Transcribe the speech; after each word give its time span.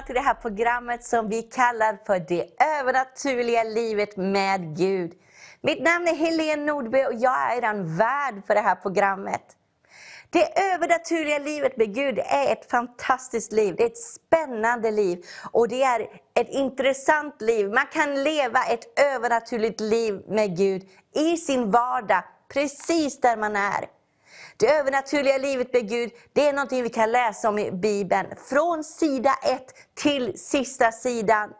välkomna 0.00 0.06
till 0.06 0.14
det 0.14 0.20
här 0.20 0.34
programmet 0.34 1.04
som 1.04 1.28
vi 1.28 1.42
kallar 1.42 1.98
för 2.06 2.18
Det 2.28 2.46
övernaturliga 2.80 3.64
livet 3.64 4.16
med 4.16 4.76
Gud. 4.76 5.12
Mitt 5.62 5.82
namn 5.82 6.08
är 6.08 6.14
Helene 6.14 6.64
Nordby 6.64 7.04
och 7.04 7.14
jag 7.14 7.56
är 7.56 7.60
den 7.60 7.96
värd 7.96 8.42
för 8.46 8.54
det 8.54 8.60
här 8.60 8.76
programmet. 8.76 9.42
Det 10.30 10.72
övernaturliga 10.72 11.38
livet 11.38 11.76
med 11.76 11.94
Gud 11.94 12.18
är 12.18 12.52
ett 12.52 12.70
fantastiskt 12.70 13.52
liv, 13.52 13.74
det 13.76 13.82
är 13.82 13.86
ett 13.86 13.98
spännande 13.98 14.90
liv 14.90 15.24
och 15.52 15.68
det 15.68 15.82
är 15.82 16.00
ett 16.34 16.48
intressant 16.50 17.42
liv. 17.42 17.70
Man 17.70 17.86
kan 17.92 18.22
leva 18.24 18.64
ett 18.64 19.00
övernaturligt 19.00 19.80
liv 19.80 20.22
med 20.28 20.56
Gud 20.56 20.82
i 21.14 21.36
sin 21.36 21.70
vardag, 21.70 22.22
precis 22.48 23.20
där 23.20 23.36
man 23.36 23.56
är. 23.56 23.99
Det 24.60 24.70
övernaturliga 24.70 25.38
livet 25.38 25.72
med 25.72 25.88
Gud, 25.88 26.10
det 26.32 26.48
är 26.48 26.52
någonting 26.52 26.82
vi 26.82 26.88
kan 26.88 27.12
läsa 27.12 27.48
om 27.48 27.58
i 27.58 27.70
Bibeln. 27.70 28.28
Från 28.48 28.84
sida 28.84 29.34
1 29.42 29.62
till 29.94 30.38
sista 30.38 30.92
sidan. 30.92 31.50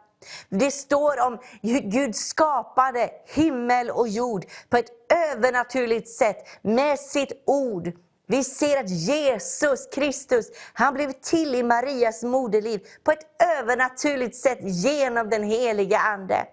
Det 0.49 0.71
står 0.71 1.19
om 1.27 1.39
hur 1.61 1.79
Gud 1.79 2.15
skapade 2.15 3.09
himmel 3.27 3.89
och 3.89 4.07
jord 4.07 4.45
på 4.69 4.77
ett 4.77 4.89
övernaturligt 5.31 6.09
sätt 6.09 6.37
med 6.61 6.99
sitt 6.99 7.43
ord. 7.45 7.91
Vi 8.27 8.43
ser 8.43 8.79
att 8.79 8.89
Jesus 8.89 9.87
Kristus, 9.93 10.45
han 10.73 10.93
blev 10.93 11.11
till 11.11 11.55
i 11.55 11.63
Marias 11.63 12.23
moderliv 12.23 12.87
på 13.03 13.11
ett 13.11 13.41
övernaturligt 13.59 14.35
sätt 14.35 14.59
genom 14.61 15.29
den 15.29 15.43
heliga 15.43 15.99
Ande. 15.99 16.45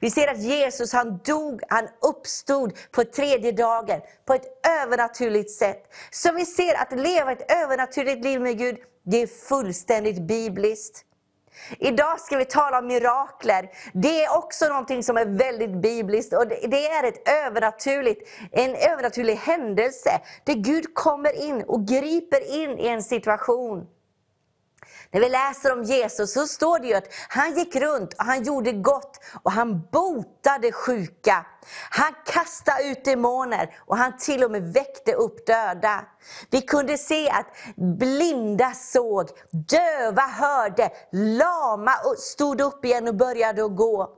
Vi 0.00 0.10
ser 0.10 0.28
att 0.28 0.42
Jesus 0.42 0.92
han 0.92 1.20
dog, 1.24 1.62
han 1.68 1.88
uppstod 2.02 2.78
på 2.90 3.04
tredje 3.04 3.52
dagen 3.52 4.00
på 4.24 4.34
ett 4.34 4.66
övernaturligt 4.82 5.50
sätt. 5.50 5.94
Så 6.10 6.32
vi 6.32 6.46
ser 6.46 6.74
att 6.74 6.92
leva 6.92 7.32
ett 7.32 7.52
övernaturligt 7.52 8.24
liv 8.24 8.40
med 8.40 8.58
Gud, 8.58 8.76
det 9.04 9.22
är 9.22 9.26
fullständigt 9.26 10.22
bibliskt. 10.22 11.04
Idag 11.78 12.20
ska 12.20 12.36
vi 12.36 12.44
tala 12.44 12.78
om 12.78 12.86
mirakler. 12.86 13.70
Det 13.92 14.24
är 14.24 14.36
också 14.36 14.68
någonting 14.68 15.02
som 15.02 15.16
är 15.16 15.26
väldigt 15.26 15.82
bibliskt 15.82 16.32
och 16.32 16.48
det 16.48 16.86
är 16.86 17.08
ett 17.08 17.28
övernaturligt, 17.28 18.28
en 18.52 18.74
övernaturlig 18.74 19.36
händelse 19.36 20.20
där 20.44 20.54
Gud 20.54 20.94
kommer 20.94 21.42
in 21.42 21.62
och 21.62 21.86
griper 21.86 22.62
in 22.62 22.78
i 22.78 22.86
en 22.86 23.02
situation. 23.02 23.86
När 25.10 25.20
vi 25.20 25.28
läser 25.28 25.72
om 25.72 25.82
Jesus 25.82 26.32
så 26.32 26.46
står 26.46 26.78
det 26.78 26.86
ju 26.86 26.94
att 26.94 27.08
han 27.28 27.54
gick 27.54 27.76
runt 27.76 28.14
och 28.14 28.24
han 28.24 28.42
gjorde 28.42 28.72
gott 28.72 29.20
och 29.42 29.52
han 29.52 29.80
botade 29.92 30.72
sjuka. 30.72 31.46
Han 31.90 32.14
kastade 32.26 32.84
ut 32.84 33.04
demoner 33.04 33.78
och 33.86 33.96
han 33.96 34.18
till 34.18 34.44
och 34.44 34.50
med 34.50 34.72
väckte 34.72 35.12
upp 35.12 35.46
döda. 35.46 36.04
Vi 36.50 36.62
kunde 36.62 36.98
se 36.98 37.30
att 37.30 37.46
blinda 37.76 38.72
såg, 38.72 39.28
döva 39.50 40.22
hörde, 40.22 40.90
lama 41.12 41.92
stod 42.18 42.60
upp 42.60 42.84
igen 42.84 43.08
och 43.08 43.14
började 43.14 43.64
att 43.64 43.76
gå. 43.76 44.10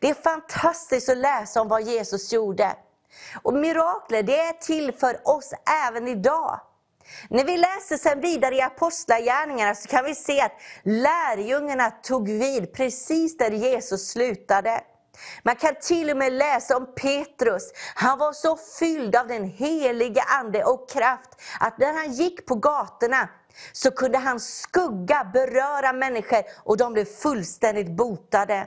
Det 0.00 0.10
är 0.10 0.14
fantastiskt 0.14 1.08
att 1.08 1.16
läsa 1.16 1.60
om 1.60 1.68
vad 1.68 1.82
Jesus 1.82 2.32
gjorde. 2.32 2.76
Och 3.42 3.54
mirakler, 3.54 4.22
det 4.22 4.40
är 4.40 4.52
till 4.52 4.92
för 4.92 5.28
oss 5.28 5.52
även 5.88 6.08
idag. 6.08 6.60
När 7.28 7.44
vi 7.44 7.56
läser 7.56 7.96
sen 7.96 8.20
vidare 8.20 8.54
i 8.54 8.62
Apostlagärningarna 8.62 9.74
så 9.74 9.88
kan 9.88 10.04
vi 10.04 10.14
se 10.14 10.40
att 10.40 10.60
lärjungarna 10.82 11.90
tog 11.90 12.28
vid 12.28 12.72
precis 12.72 13.36
där 13.36 13.50
Jesus 13.50 14.08
slutade. 14.10 14.80
Man 15.42 15.56
kan 15.56 15.74
till 15.80 16.10
och 16.10 16.16
med 16.16 16.32
läsa 16.32 16.76
om 16.76 16.94
Petrus. 16.94 17.72
Han 17.94 18.18
var 18.18 18.32
så 18.32 18.56
fylld 18.78 19.16
av 19.16 19.28
den 19.28 19.44
heliga 19.44 20.22
Ande 20.22 20.64
och 20.64 20.90
kraft 20.90 21.42
att 21.60 21.78
när 21.78 21.92
han 21.92 22.12
gick 22.12 22.46
på 22.46 22.54
gatorna 22.54 23.28
så 23.72 23.90
kunde 23.90 24.18
hans 24.18 24.58
skugga 24.60 25.30
beröra 25.32 25.92
människor 25.92 26.42
och 26.64 26.76
de 26.76 26.92
blev 26.92 27.04
fullständigt 27.04 27.90
botade. 27.90 28.66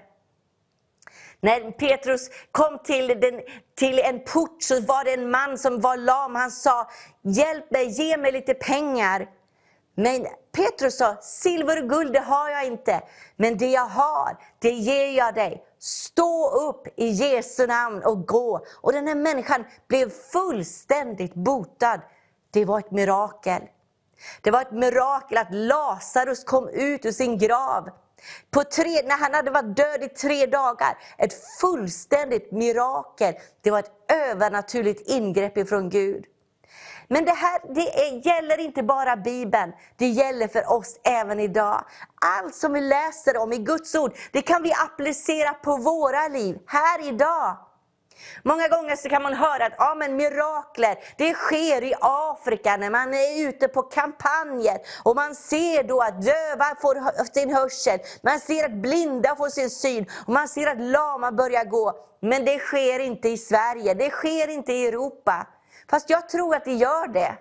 När 1.41 1.71
Petrus 1.71 2.29
kom 2.51 2.79
till, 2.83 3.07
den, 3.07 3.41
till 3.75 3.99
en 3.99 4.23
port 4.23 4.63
så 4.63 4.81
var 4.81 5.03
det 5.03 5.13
en 5.13 5.31
man 5.31 5.57
som 5.57 5.81
var 5.81 5.97
lam. 5.97 6.35
Han 6.35 6.51
sa, 6.51 6.89
hjälp 7.21 7.71
mig, 7.71 7.87
ge 7.87 8.17
mig 8.17 8.31
lite 8.31 8.53
pengar. 8.53 9.29
Men 9.95 10.27
Petrus 10.51 10.97
sa, 10.97 11.15
silver 11.21 11.83
och 11.83 11.89
guld 11.89 12.13
det 12.13 12.19
har 12.19 12.49
jag 12.49 12.65
inte, 12.65 13.01
men 13.35 13.57
det 13.57 13.67
jag 13.67 13.85
har, 13.85 14.37
det 14.59 14.71
ger 14.71 15.17
jag 15.17 15.35
dig. 15.35 15.63
Stå 15.79 16.49
upp 16.49 16.87
i 16.95 17.07
Jesu 17.07 17.67
namn 17.67 18.03
och 18.03 18.27
gå. 18.27 18.65
Och 18.81 18.93
den 18.93 19.07
här 19.07 19.15
människan 19.15 19.65
blev 19.87 20.09
fullständigt 20.09 21.33
botad. 21.33 22.01
Det 22.51 22.65
var 22.65 22.79
ett 22.79 22.91
mirakel. 22.91 23.61
Det 24.41 24.51
var 24.51 24.61
ett 24.61 24.71
mirakel 24.71 25.37
att 25.37 25.53
Lazarus 25.53 26.43
kom 26.43 26.69
ut 26.69 27.05
ur 27.05 27.11
sin 27.11 27.37
grav. 27.37 27.89
På 28.51 28.63
tre, 28.63 29.01
när 29.03 29.17
han 29.17 29.33
hade 29.33 29.51
varit 29.51 29.75
död 29.75 30.03
i 30.03 30.09
tre 30.09 30.45
dagar. 30.45 30.97
Ett 31.17 31.33
fullständigt 31.61 32.51
mirakel. 32.51 33.33
Det 33.61 33.72
var 33.72 33.79
ett 33.79 33.91
övernaturligt 34.11 35.09
ingrepp 35.09 35.57
ifrån 35.57 35.89
Gud. 35.89 36.25
Men 37.09 37.25
det 37.25 37.31
här 37.31 37.61
det 37.73 38.07
är, 38.07 38.27
gäller 38.27 38.59
inte 38.59 38.83
bara 38.83 39.16
Bibeln, 39.16 39.73
det 39.97 40.07
gäller 40.07 40.47
för 40.47 40.72
oss 40.72 41.00
även 41.03 41.39
idag. 41.39 41.85
Allt 42.22 42.56
som 42.56 42.73
vi 42.73 42.81
läser 42.81 43.38
om 43.38 43.53
i 43.53 43.57
Guds 43.57 43.95
ord, 43.95 44.16
det 44.31 44.41
kan 44.41 44.63
vi 44.63 44.73
applicera 44.73 45.53
på 45.53 45.77
våra 45.77 46.27
liv, 46.27 46.57
här 46.66 47.07
idag. 47.07 47.57
Många 48.44 48.67
gånger 48.67 48.95
så 48.95 49.09
kan 49.09 49.22
man 49.22 49.33
höra 49.33 49.66
att 49.66 49.73
ja, 49.78 49.95
men 49.95 50.16
mirakler, 50.16 50.95
det 51.17 51.33
sker 51.33 51.83
i 51.83 51.94
Afrika 52.01 52.78
när 52.78 52.89
man 52.89 53.13
är 53.13 53.47
ute 53.47 53.67
på 53.67 53.81
kampanjer. 53.81 54.78
Och 55.03 55.16
man 55.16 55.35
ser 55.35 55.83
då 55.83 56.01
att 56.01 56.22
döva 56.22 56.75
får 56.81 57.33
sin 57.33 57.56
hörsel, 57.56 58.00
man 58.22 58.39
ser 58.39 58.66
att 58.66 58.72
blinda 58.72 59.35
får 59.35 59.50
sin 59.50 59.69
syn, 59.69 60.06
och 60.27 60.33
man 60.33 60.47
ser 60.47 60.67
att 60.67 60.81
lama 60.81 61.31
börjar 61.31 61.66
gå. 61.66 61.94
Men 62.22 62.45
det 62.45 62.59
sker 62.59 63.00
inte 63.00 63.29
i 63.29 63.38
Sverige, 63.38 63.94
det 63.94 64.09
sker 64.09 64.47
inte 64.47 64.73
i 64.73 64.88
Europa. 64.88 65.47
Fast 65.89 66.09
jag 66.09 66.29
tror 66.29 66.56
att 66.56 66.66
det 66.66 66.73
gör 66.73 67.07
det. 67.07 67.38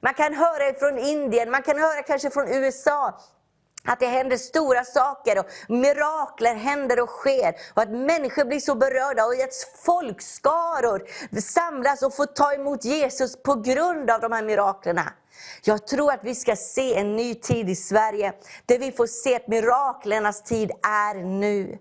Man 0.00 0.14
kan 0.14 0.34
höra 0.34 0.74
från 0.78 0.98
Indien, 0.98 1.50
man 1.50 1.62
kan 1.62 1.78
höra 1.78 2.02
kanske 2.02 2.30
från 2.30 2.48
USA, 2.48 3.20
att 3.86 4.00
det 4.00 4.06
händer 4.06 4.36
stora 4.36 4.84
saker 4.84 5.38
och 5.38 5.46
mirakler 5.68 6.54
händer 6.54 7.00
och 7.00 7.08
sker. 7.08 7.54
Och 7.74 7.82
att 7.82 7.90
människor 7.90 8.44
blir 8.44 8.60
så 8.60 8.74
berörda 8.74 9.24
och 9.24 9.32
att 9.32 9.82
folkskaror 9.84 11.02
samlas 11.40 12.02
och 12.02 12.14
får 12.14 12.26
ta 12.26 12.52
emot 12.52 12.84
Jesus 12.84 13.42
på 13.42 13.54
grund 13.54 14.10
av 14.10 14.20
de 14.20 14.32
här 14.32 14.42
miraklerna. 14.42 15.12
Jag 15.62 15.86
tror 15.86 16.12
att 16.12 16.24
vi 16.24 16.34
ska 16.34 16.56
se 16.56 16.94
en 16.94 17.16
ny 17.16 17.34
tid 17.34 17.70
i 17.70 17.76
Sverige, 17.76 18.32
där 18.66 18.78
vi 18.78 18.92
får 18.92 19.06
se 19.06 19.36
att 19.36 19.48
miraklernas 19.48 20.42
tid 20.42 20.70
är 20.82 21.14
nu. 21.14 21.78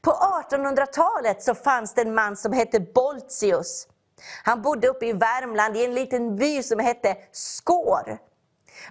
På 0.00 0.10
1800-talet 0.50 1.42
så 1.42 1.54
fanns 1.54 1.94
det 1.94 2.02
en 2.02 2.14
man 2.14 2.36
som 2.36 2.52
hette 2.52 2.80
Boltius. 2.80 3.86
Han 4.44 4.62
bodde 4.62 4.88
uppe 4.88 5.06
i 5.06 5.12
Värmland 5.12 5.76
i 5.76 5.84
en 5.84 5.94
liten 5.94 6.36
by 6.36 6.62
som 6.62 6.78
hette 6.78 7.16
Skår. 7.32 8.18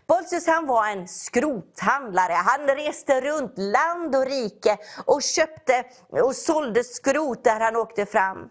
Boltius 0.07 0.47
han 0.47 0.67
var 0.67 0.87
en 0.87 1.07
skrothandlare. 1.07 2.33
Han 2.33 2.67
reste 2.67 3.21
runt 3.21 3.57
land 3.57 4.15
och 4.15 4.25
rike 4.25 4.77
och 5.05 5.21
köpte 5.21 5.83
och 6.09 6.35
sålde 6.35 6.83
skrot 6.83 7.43
där 7.43 7.59
han 7.59 7.75
åkte 7.75 8.05
fram. 8.05 8.49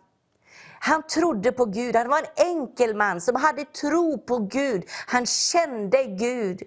Han 0.81 1.03
trodde 1.03 1.53
på 1.53 1.65
Gud, 1.65 1.97
han 1.97 2.09
var 2.09 2.19
en 2.19 2.47
enkel 2.47 2.97
man 2.97 3.21
som 3.21 3.37
hade 3.37 3.65
tro 3.65 4.19
på 4.19 4.39
Gud. 4.39 4.85
Han 5.07 5.27
kände 5.27 6.05
Gud. 6.05 6.63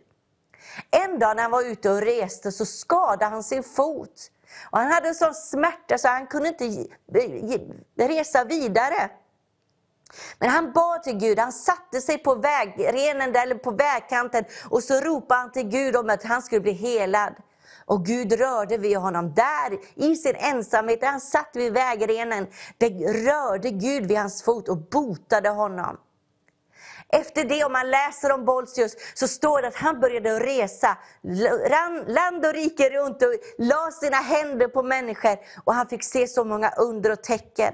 En 0.92 1.20
dag 1.20 1.36
när 1.36 1.44
han 1.44 1.52
var 1.52 1.64
ute 1.64 1.90
och 1.90 2.02
reste 2.02 2.52
så 2.52 2.66
skadade 2.66 3.26
han 3.26 3.44
sin 3.44 3.64
fot. 3.64 4.32
Och 4.72 4.80
han 4.80 4.92
hade 4.92 5.08
en 5.08 5.16
sån 5.16 5.34
smärta 5.34 5.98
så 5.98 6.08
han 6.08 6.28
kunde 6.28 6.48
inte 6.50 6.88
resa 7.98 8.44
vidare. 8.44 9.10
Men 10.40 10.50
han 10.50 10.72
bad 10.72 11.04
till 11.04 11.18
Gud, 11.18 11.40
han 11.40 11.52
satte 11.52 12.02
sig 12.02 12.18
på 12.18 12.36
vägrenen 12.36 13.36
eller 13.36 13.56
på 13.56 13.72
vägkanten 13.72 14.44
och 14.70 14.84
så 14.84 15.00
ropade 15.00 15.40
han 15.40 15.52
till 15.52 15.68
Gud 15.68 15.96
om 15.96 16.10
att 16.10 16.24
han 16.24 16.42
skulle 16.42 16.62
bli 16.62 16.72
helad. 16.72 17.36
Och 17.86 18.06
Gud 18.06 18.34
rörde 18.34 18.78
vid 18.78 18.98
honom 18.98 19.34
där 19.34 19.80
i 19.96 20.16
sin 20.16 20.36
ensamhet, 20.36 21.02
där 21.02 21.08
han 21.08 21.22
satt 21.22 21.50
vid 21.54 21.74
vägrenen. 21.74 22.48
Det 22.78 22.90
rörde 23.30 23.70
Gud 23.70 24.06
vid 24.06 24.18
hans 24.18 24.44
fot 24.44 24.70
och 24.70 24.78
botade 24.78 25.50
honom. 25.50 25.98
Efter 27.14 27.44
det, 27.44 27.64
om 27.64 27.72
man 27.72 27.90
läser 27.90 28.32
om 28.32 28.46
Bolsius, 28.46 28.96
så 29.14 29.28
står 29.28 29.62
det 29.62 29.68
att 29.68 29.76
han 29.76 30.00
började 30.00 30.40
resa 30.40 30.98
land 32.08 32.46
och 32.46 32.54
rike 32.54 32.90
runt 32.90 33.22
och 33.22 33.34
la 33.58 33.92
sina 33.92 34.18
händer 34.18 34.68
på 34.68 34.84
människor. 34.84 35.38
Och 35.64 35.74
han 35.74 35.88
fick 35.88 36.04
se 36.04 36.28
så 36.28 36.44
många 36.44 36.70
under 36.70 37.12
och 37.12 37.24
tecken. 37.24 37.74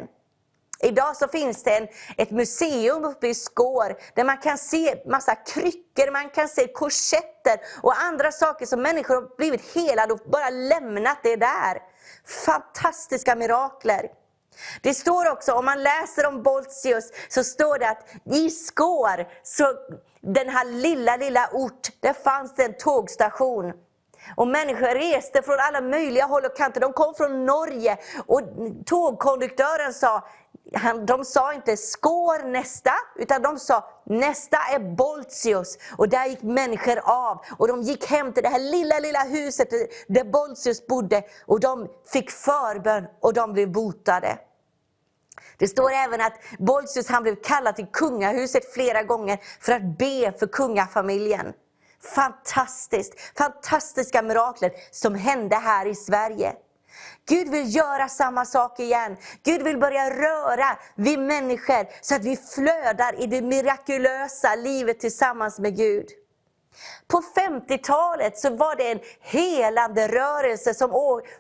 Idag 0.80 1.16
så 1.16 1.28
finns 1.28 1.64
det 1.64 1.78
en, 1.78 1.88
ett 2.18 2.32
museum 2.32 3.06
uppe 3.06 3.28
i 3.28 3.34
Skår 3.34 3.98
där 4.16 4.24
man 4.24 4.38
kan 4.38 4.58
se 4.58 4.96
massa 5.06 5.36
kryckor, 5.36 6.12
man 6.12 6.30
kan 6.30 6.48
se 6.48 6.68
korsetter 6.68 7.60
och 7.82 8.02
andra 8.02 8.32
saker 8.32 8.66
som 8.66 8.82
människor 8.82 9.16
har 9.16 9.36
blivit 9.38 9.76
helade 9.76 10.14
och 10.14 10.20
bara 10.32 10.50
lämnat 10.50 11.18
det 11.24 11.36
där. 11.36 11.82
Fantastiska 12.46 13.36
mirakler. 13.36 14.10
Det 14.82 14.94
står 14.94 15.32
också, 15.32 15.54
om 15.54 15.66
man 15.66 15.84
läser 15.84 16.28
om 16.28 16.44
Boltius, 16.44 17.12
så 17.30 17.44
står 17.44 17.80
det 17.80 17.90
att 17.90 18.08
i 18.26 18.50
Skår, 18.50 19.28
så 19.44 19.74
den 20.22 20.50
här 20.50 20.66
lilla, 20.66 21.18
lilla 21.18 21.50
ort, 21.54 21.88
där 22.00 22.14
fanns 22.14 22.56
det 22.56 22.64
en 22.64 22.78
tågstation. 22.78 23.74
Och 24.36 24.48
människor 24.48 24.88
reste 24.88 25.42
från 25.42 25.58
alla 25.60 25.82
möjliga 25.82 26.26
håll 26.26 26.46
och 26.46 26.58
kanter. 26.58 26.82
De 26.82 26.94
kom 26.94 27.14
från 27.14 27.46
Norge. 27.46 27.98
Och 28.26 28.42
tågkonduktören 28.86 29.94
sa, 29.94 30.28
han, 30.74 31.06
de 31.06 31.26
sa 31.26 31.54
inte 31.54 31.78
skår 31.78 32.52
nästa, 32.52 32.94
utan 33.16 33.42
de 33.42 33.60
sa 33.60 33.90
nästa 34.06 34.58
är 34.58 34.96
Boltius. 34.96 35.78
Och 35.98 36.10
där 36.10 36.26
gick 36.26 36.42
människor 36.42 37.00
av. 37.04 37.42
Och 37.58 37.68
de 37.68 37.82
gick 37.82 38.06
hem 38.06 38.34
till 38.34 38.44
det 38.44 38.50
här 38.50 38.60
lilla, 38.60 39.00
lilla 39.00 39.24
huset 39.24 39.70
där 40.08 40.24
Boltius 40.24 40.88
bodde. 40.88 41.24
Och 41.46 41.60
de 41.60 41.88
fick 42.14 42.32
förbön 42.32 43.08
och 43.22 43.34
de 43.34 43.54
blev 43.54 43.72
botade. 43.72 44.38
Det 45.58 45.68
står 45.68 45.92
även 45.92 46.22
att 46.22 46.34
Boltius 46.60 47.10
han 47.10 47.24
blev 47.24 47.36
kallad 47.36 47.76
till 47.76 47.88
kungahuset 47.94 48.74
flera 48.74 49.04
gånger 49.04 49.40
för 49.60 49.72
att 49.72 49.98
be 49.98 50.34
för 50.40 50.48
kungafamiljen. 50.48 51.54
Fantastiskt! 52.16 53.14
Fantastiska 53.38 54.22
mirakler 54.22 54.72
som 54.92 55.16
hände 55.16 55.56
här 55.56 55.86
i 55.86 55.96
Sverige. 55.96 56.54
Gud 57.28 57.50
vill 57.50 57.76
göra 57.76 58.10
samma 58.10 58.46
sak 58.46 58.80
igen. 58.80 59.18
Gud 59.44 59.64
vill 59.64 59.78
börja 59.78 60.10
röra 60.10 60.78
vid 60.96 61.20
människor 61.20 61.88
så 62.02 62.16
att 62.16 62.24
vi 62.24 62.38
flödar 62.38 63.24
i 63.24 63.28
det 63.28 63.42
mirakulösa 63.42 64.56
livet 64.56 65.00
tillsammans 65.00 65.60
med 65.60 65.78
Gud. 65.78 66.08
På 67.08 67.22
50-talet 67.36 68.40
så 68.40 68.50
var 68.50 68.76
det 68.76 68.92
en 68.92 69.00
helande 69.22 70.08
rörelse 70.08 70.74
som 70.74 70.90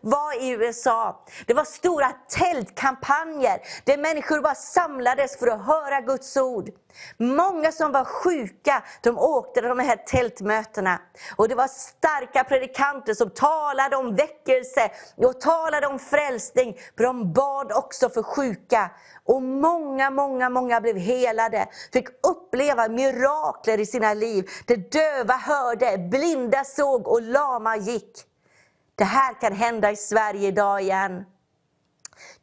var 0.01 0.43
i 0.43 0.49
USA. 0.49 1.25
Det 1.45 1.53
var 1.53 1.63
stora 1.63 2.11
tältkampanjer 2.29 3.59
där 3.83 3.97
människor 3.97 4.41
bara 4.41 4.55
samlades 4.55 5.39
för 5.39 5.47
att 5.47 5.65
höra 5.65 6.01
Guds 6.01 6.37
ord. 6.37 6.69
Många 7.17 7.71
som 7.71 7.91
var 7.91 8.05
sjuka, 8.05 8.83
de 9.01 9.17
åkte 9.17 9.61
till 9.61 9.69
de 9.69 9.79
här 9.79 9.95
tältmötena. 9.95 10.99
Och 11.35 11.47
det 11.49 11.55
var 11.55 11.67
starka 11.67 12.43
predikanter 12.43 13.13
som 13.13 13.29
talade 13.29 13.95
om 13.95 14.15
väckelse 14.15 14.91
och 15.15 15.41
talade 15.41 15.87
om 15.87 15.99
frälsning. 15.99 16.77
För 16.97 17.03
de 17.03 17.33
bad 17.33 17.71
också 17.71 18.09
för 18.09 18.23
sjuka. 18.23 18.91
Och 19.25 19.41
många, 19.41 20.09
många, 20.09 20.49
många 20.49 20.81
blev 20.81 20.97
helade. 20.97 21.67
Fick 21.93 22.07
uppleva 22.27 22.87
mirakler 22.87 23.79
i 23.79 23.85
sina 23.85 24.13
liv. 24.13 24.49
Det 24.67 24.91
döva 24.91 25.33
hörde, 25.33 25.56
blinda 26.09 26.63
såg 26.63 27.07
och 27.07 27.21
lama 27.21 27.77
gick. 27.77 28.23
Det 28.95 29.03
här 29.03 29.41
kan 29.41 29.53
hända 29.53 29.91
i 29.91 29.95
Sverige 29.95 30.47
idag 30.47 30.81
igen. 30.81 31.25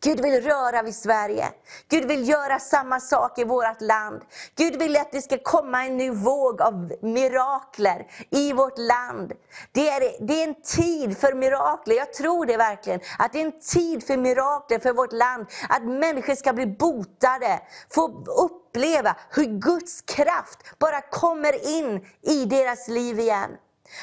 Gud 0.00 0.20
vill 0.20 0.42
röra 0.42 0.82
vid 0.82 0.94
Sverige. 0.94 1.48
Gud 1.88 2.04
vill 2.04 2.28
göra 2.28 2.58
samma 2.58 3.00
sak 3.00 3.38
i 3.38 3.44
vårt 3.44 3.80
land. 3.80 4.22
Gud 4.56 4.76
vill 4.76 4.96
att 4.96 5.12
det 5.12 5.22
ska 5.22 5.38
komma 5.38 5.84
en 5.84 5.96
ny 5.96 6.10
våg 6.10 6.62
av 6.62 6.92
mirakler 7.02 8.06
i 8.30 8.52
vårt 8.52 8.78
land. 8.78 9.32
Det 9.72 9.88
är, 9.88 10.26
det 10.26 10.42
är 10.42 10.48
en 10.48 10.62
tid 10.62 11.18
för 11.18 11.34
mirakler, 11.34 11.96
jag 11.96 12.12
tror 12.12 12.46
det 12.46 12.56
verkligen. 12.56 13.00
Att 13.18 13.32
det 13.32 13.40
är 13.40 13.44
en 13.44 13.60
tid 13.60 14.06
för 14.06 14.16
mirakler 14.16 14.78
för 14.78 14.92
vårt 14.92 15.12
land. 15.12 15.46
Att 15.68 15.82
människor 15.82 16.34
ska 16.34 16.52
bli 16.52 16.66
botade, 16.66 17.60
få 17.94 18.24
uppleva 18.26 19.16
hur 19.30 19.44
Guds 19.44 20.00
kraft 20.00 20.58
bara 20.78 21.00
kommer 21.00 21.78
in 21.78 22.06
i 22.22 22.44
deras 22.44 22.88
liv 22.88 23.20
igen. 23.20 23.50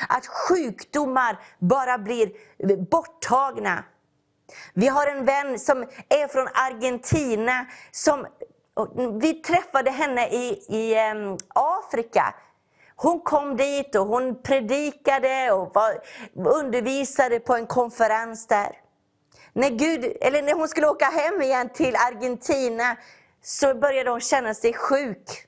Att 0.10 0.28
sjukdomar 0.28 1.40
bara 1.60 1.98
blir 1.98 2.32
borttagna. 2.90 3.84
Vi 4.74 4.88
har 4.88 5.08
en 5.08 5.26
vän 5.26 5.60
som 5.60 5.82
är 6.10 6.28
från 6.28 6.48
Argentina. 6.48 7.66
Som, 7.92 8.28
vi 9.22 9.34
träffade 9.34 9.92
henne 9.92 10.28
i, 10.28 10.66
i 10.70 11.12
um, 11.12 11.38
Afrika. 11.56 12.36
Hon 12.96 13.20
kom 13.20 13.58
dit 13.58 13.96
och 13.96 14.08
hon 14.08 14.42
predikade 14.42 15.52
och 15.52 15.72
var, 15.74 16.00
undervisade 16.36 17.40
på 17.40 17.56
en 17.56 17.68
konferens 17.68 18.48
där. 18.48 18.78
När, 19.54 19.70
Gud, 19.70 20.18
eller 20.22 20.42
när 20.42 20.54
hon 20.54 20.68
skulle 20.68 20.88
åka 20.88 21.06
hem 21.06 21.42
igen 21.42 21.70
till 21.70 21.96
Argentina 21.96 22.98
så 23.44 23.76
började 23.76 24.10
hon 24.10 24.22
känna 24.22 24.54
sig 24.54 24.74
sjuk. 24.74 25.48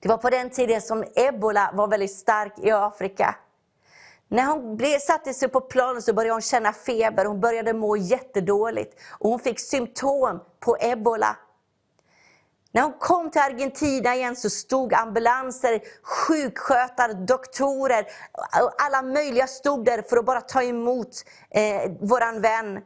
Det 0.00 0.08
var 0.08 0.16
på 0.16 0.30
den 0.30 0.50
tiden 0.50 0.82
som 0.82 1.04
ebola 1.14 1.70
var 1.74 1.88
väldigt 1.88 2.14
stark 2.14 2.58
i 2.58 2.70
Afrika. 2.70 3.36
När 4.28 4.46
hon 4.46 4.78
satte 5.00 5.34
sig 5.34 5.48
på 5.48 5.60
planet 5.60 6.04
så 6.04 6.12
började 6.12 6.34
hon 6.34 6.42
känna 6.42 6.72
feber, 6.72 7.24
hon 7.24 7.40
började 7.40 7.72
må 7.72 7.96
jättedåligt. 7.96 9.00
Och 9.10 9.30
hon 9.30 9.38
fick 9.38 9.60
symptom 9.60 10.40
på 10.60 10.76
ebola. 10.80 11.36
När 12.72 12.82
hon 12.82 12.92
kom 12.98 13.30
till 13.30 13.40
Argentina 13.40 14.14
igen 14.14 14.36
så 14.36 14.50
stod 14.50 14.94
ambulanser, 14.94 15.80
sjukskötare, 16.02 17.12
doktorer, 17.12 18.06
alla 18.78 19.02
möjliga 19.02 19.46
stod 19.46 19.84
där 19.84 20.02
för 20.02 20.16
att 20.16 20.24
bara 20.24 20.40
ta 20.40 20.62
emot 20.62 21.24
eh, 21.50 21.90
våran 22.00 22.40
vän. 22.40 22.80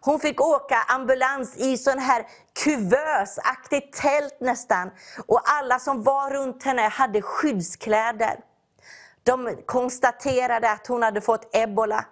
Hon 0.00 0.20
fick 0.20 0.40
åka 0.40 0.76
ambulans 0.88 1.56
i 1.56 1.76
sån 1.76 1.98
här 1.98 2.26
kuvösaktigt 2.64 4.00
tält 4.00 4.40
nästan. 4.40 4.90
Och 5.26 5.40
alla 5.44 5.78
som 5.78 6.02
var 6.02 6.30
runt 6.30 6.62
henne 6.62 6.82
hade 6.82 7.22
skyddskläder. 7.22 8.40
De 9.22 9.56
konstaterade 9.66 10.70
att 10.70 10.86
hon 10.86 11.02
hade 11.02 11.20
fått 11.20 11.56
ebola. 11.56 12.04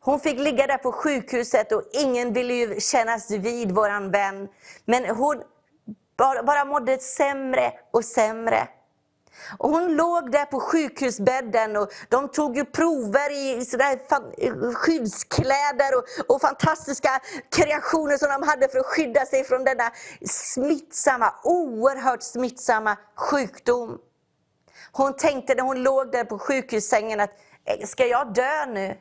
Hon 0.00 0.20
fick 0.20 0.38
ligga 0.38 0.66
där 0.66 0.78
på 0.78 0.92
sjukhuset 0.92 1.72
och 1.72 1.82
ingen 1.92 2.32
ville 2.32 2.54
ju 2.54 2.80
kännas 2.80 3.30
vid 3.30 3.72
våran 3.72 4.10
vän. 4.10 4.48
Men 4.84 5.16
hon 5.16 5.42
bara, 6.16 6.42
bara 6.42 6.64
mådde 6.64 6.98
sämre 6.98 7.72
och 7.90 8.04
sämre. 8.04 8.68
Och 9.58 9.70
hon 9.70 9.96
låg 9.96 10.32
där 10.32 10.44
på 10.44 10.60
sjukhusbädden 10.60 11.76
och 11.76 11.92
de 12.08 12.28
tog 12.28 12.56
ju 12.56 12.64
prover 12.64 13.30
i 13.32 13.52
eh, 13.56 14.72
skyddskläder 14.72 15.96
och, 15.96 16.34
och, 16.34 16.40
fantastiska 16.40 17.20
kreationer 17.50 18.16
som 18.16 18.28
de 18.28 18.48
hade 18.48 18.68
för 18.68 18.78
att 18.78 18.86
skydda 18.86 19.26
sig 19.26 19.44
från 19.44 19.64
denna 19.64 19.90
smittsamma, 20.24 21.34
oerhört 21.44 22.22
smittsamma 22.22 22.96
sjukdom. 23.16 23.98
Hon 24.92 25.16
tänkte 25.16 25.54
när 25.54 25.62
hon 25.62 25.82
låg 25.82 26.12
där 26.12 26.24
på 26.24 26.38
sjukhussängen 26.38 27.20
att, 27.20 27.30
eh, 27.64 27.86
ska 27.86 28.06
jag 28.06 28.34
dö 28.34 28.66
nu? 28.66 28.96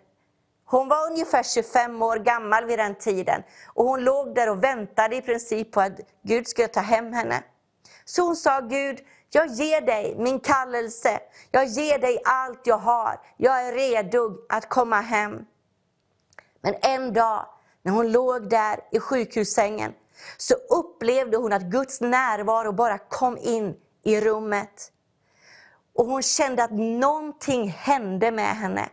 Hon 0.66 0.88
var 0.88 1.12
ungefär 1.12 1.44
25 1.44 2.02
år 2.02 2.18
gammal 2.18 2.66
vid 2.66 2.80
den 2.80 2.96
tiden. 2.96 3.44
Och 3.68 3.86
hon 3.86 4.04
låg 4.04 4.36
där 4.36 4.50
och 4.50 4.64
väntade 4.64 5.16
i 5.16 5.22
princip 5.22 5.72
på 5.72 5.82
att 5.82 6.00
Gud 6.22 6.48
skulle 6.48 6.68
ta 6.68 6.80
hem 6.80 7.14
henne. 7.14 7.44
Så 8.06 8.22
hon 8.22 8.36
sa, 8.36 8.60
Gud, 8.60 9.00
jag 9.30 9.48
ger 9.48 9.82
dig 9.82 10.16
min 10.18 10.40
kallelse. 10.40 11.20
Jag 11.52 11.66
ger 11.66 12.00
dig 12.00 12.22
allt 12.26 12.68
jag 12.68 12.78
har. 12.78 13.20
Jag 13.38 13.68
är 13.68 13.74
redo 13.74 14.38
att 14.50 14.70
komma 14.70 15.02
hem. 15.02 15.46
Men 16.62 16.76
en 16.82 17.14
dag, 17.14 17.46
när 17.82 17.92
hon 17.92 18.12
låg 18.12 18.50
där 18.50 18.80
i 18.92 19.00
sjukhussängen, 19.00 19.94
så 20.38 20.54
upplevde 20.54 21.38
hon 21.38 21.54
att 21.54 21.62
Guds 21.62 22.02
närvaro 22.02 22.72
bara 22.72 22.98
kom 22.98 23.38
in 23.38 23.76
i 24.04 24.22
rummet. 24.22 24.92
Och 26.00 26.06
hon 26.06 26.24
kände 26.24 26.64
att 26.64 26.72
någonting 26.72 27.70
hände 27.70 28.32
med 28.32 28.56
henne. 28.56 28.90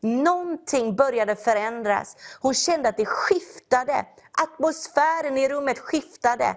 Någonting 0.00 0.96
började 0.96 1.36
förändras. 1.36 2.16
Hon 2.40 2.54
kände 2.54 2.88
att 2.88 2.96
det 2.96 3.06
skiftade. 3.06 4.06
Atmosfären 4.42 5.38
i 5.38 5.48
rummet 5.48 5.78
skiftade. 5.78 6.56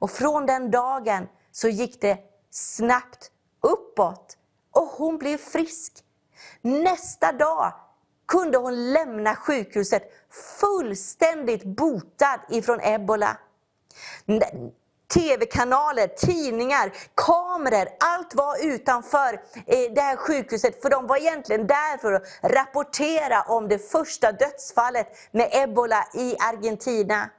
Och 0.00 0.10
från 0.10 0.46
den 0.46 0.70
dagen 0.70 1.28
så 1.52 1.68
gick 1.68 2.00
det 2.00 2.18
snabbt 2.50 3.30
uppåt. 3.60 4.36
Och 4.72 4.86
hon 4.86 5.18
blev 5.18 5.38
frisk. 5.38 5.92
Nästa 6.60 7.32
dag 7.32 7.72
kunde 8.28 8.58
hon 8.58 8.92
lämna 8.92 9.36
sjukhuset 9.36 10.02
fullständigt 10.60 11.64
botad 11.64 12.40
ifrån 12.48 12.80
ebola 12.80 13.36
tv-kanaler, 15.14 16.06
tidningar, 16.06 16.92
kameror, 17.14 17.88
allt 18.00 18.34
var 18.34 18.66
utanför 18.66 19.32
eh, 19.66 19.92
det 19.94 20.00
här 20.00 20.16
sjukhuset. 20.16 20.82
För 20.82 20.90
de 20.90 21.06
var 21.06 21.16
egentligen 21.16 21.66
där 21.66 21.98
för 21.98 22.12
att 22.12 22.22
rapportera 22.42 23.42
om 23.42 23.68
det 23.68 23.78
första 23.90 24.32
dödsfallet 24.32 25.08
med 25.30 25.48
ebola 25.52 26.06
i 26.14 26.36
Argentina. 26.38 27.30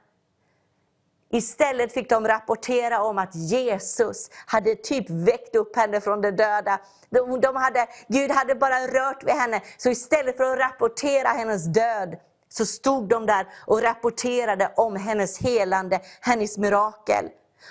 Istället 1.32 1.92
fick 1.92 2.10
de 2.10 2.28
rapportera 2.28 3.02
om 3.02 3.18
att 3.18 3.34
Jesus 3.34 4.30
hade 4.46 4.74
typ 4.74 5.10
väckt 5.10 5.56
upp 5.56 5.76
henne 5.76 6.00
från 6.00 6.20
de 6.20 6.30
döda. 6.30 6.80
De, 7.10 7.40
de 7.40 7.56
hade, 7.56 7.86
Gud 8.08 8.30
hade 8.30 8.54
bara 8.54 8.86
rört 8.86 9.24
vid 9.24 9.34
henne. 9.34 9.60
Så 9.76 9.90
istället 9.90 10.36
för 10.36 10.52
att 10.52 10.58
rapportera 10.58 11.28
hennes 11.28 11.64
död, 11.64 12.16
så 12.48 12.66
stod 12.66 13.08
de 13.08 13.26
där 13.26 13.46
och 13.66 13.82
rapporterade 13.82 14.72
om 14.76 14.96
hennes 14.96 15.38
helande, 15.38 16.00
hennes 16.20 16.58
mirakel. 16.58 17.24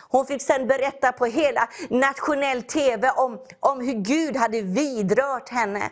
Hon 0.09 0.25
fick 0.25 0.41
sen 0.41 0.67
berätta 0.67 1.11
på 1.11 1.25
hela 1.25 1.69
nationell 1.89 2.63
TV 2.63 3.09
om, 3.09 3.39
om 3.59 3.81
hur 3.81 3.93
Gud 3.93 4.35
hade 4.35 4.61
vidrört 4.61 5.49
henne. 5.49 5.91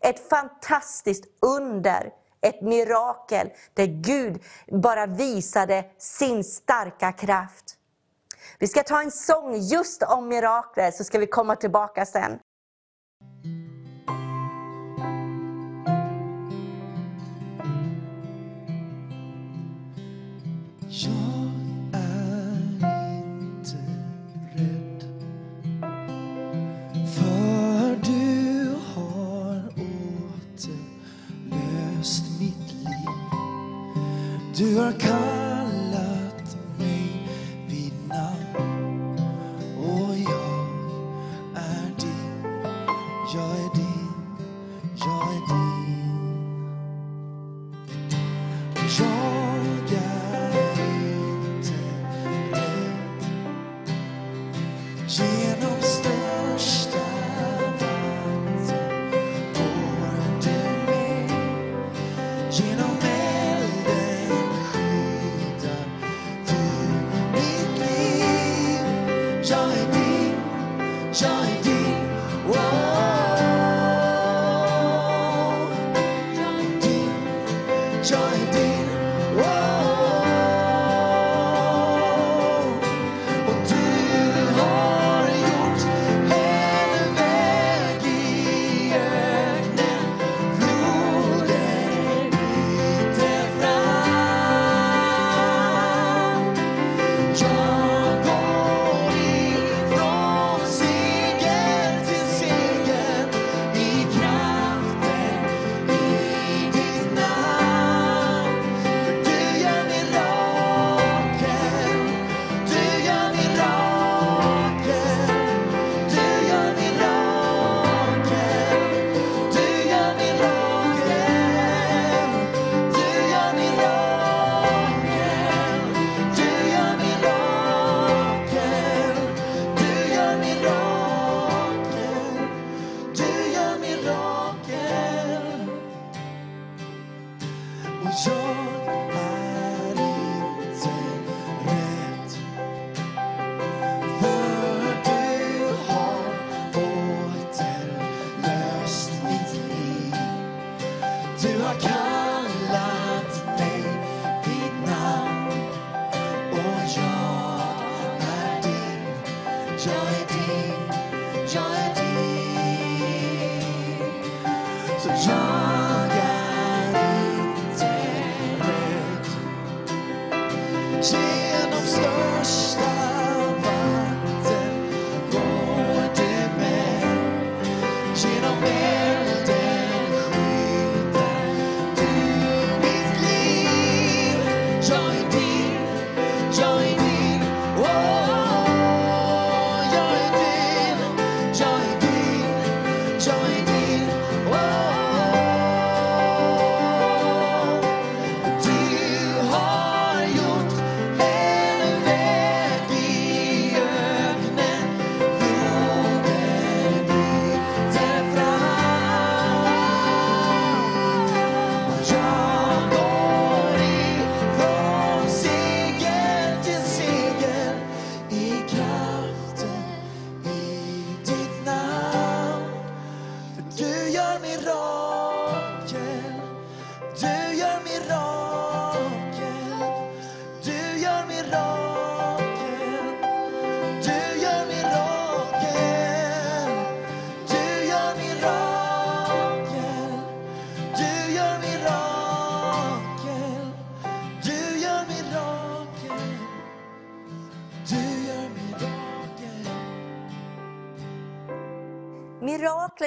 Ett 0.00 0.28
fantastiskt 0.28 1.24
under, 1.40 2.10
ett 2.40 2.62
mirakel, 2.62 3.50
där 3.74 3.86
Gud 3.86 4.42
bara 4.82 5.06
visade 5.06 5.84
sin 5.98 6.44
starka 6.44 7.12
kraft. 7.12 7.76
Vi 8.58 8.68
ska 8.68 8.82
ta 8.82 9.02
en 9.02 9.10
sång 9.10 9.56
just 9.56 10.02
om 10.02 10.28
mirakler, 10.28 10.90
så 10.90 11.04
ska 11.04 11.18
vi 11.18 11.26
komma 11.26 11.56
tillbaka 11.56 12.06
sen. 12.06 12.38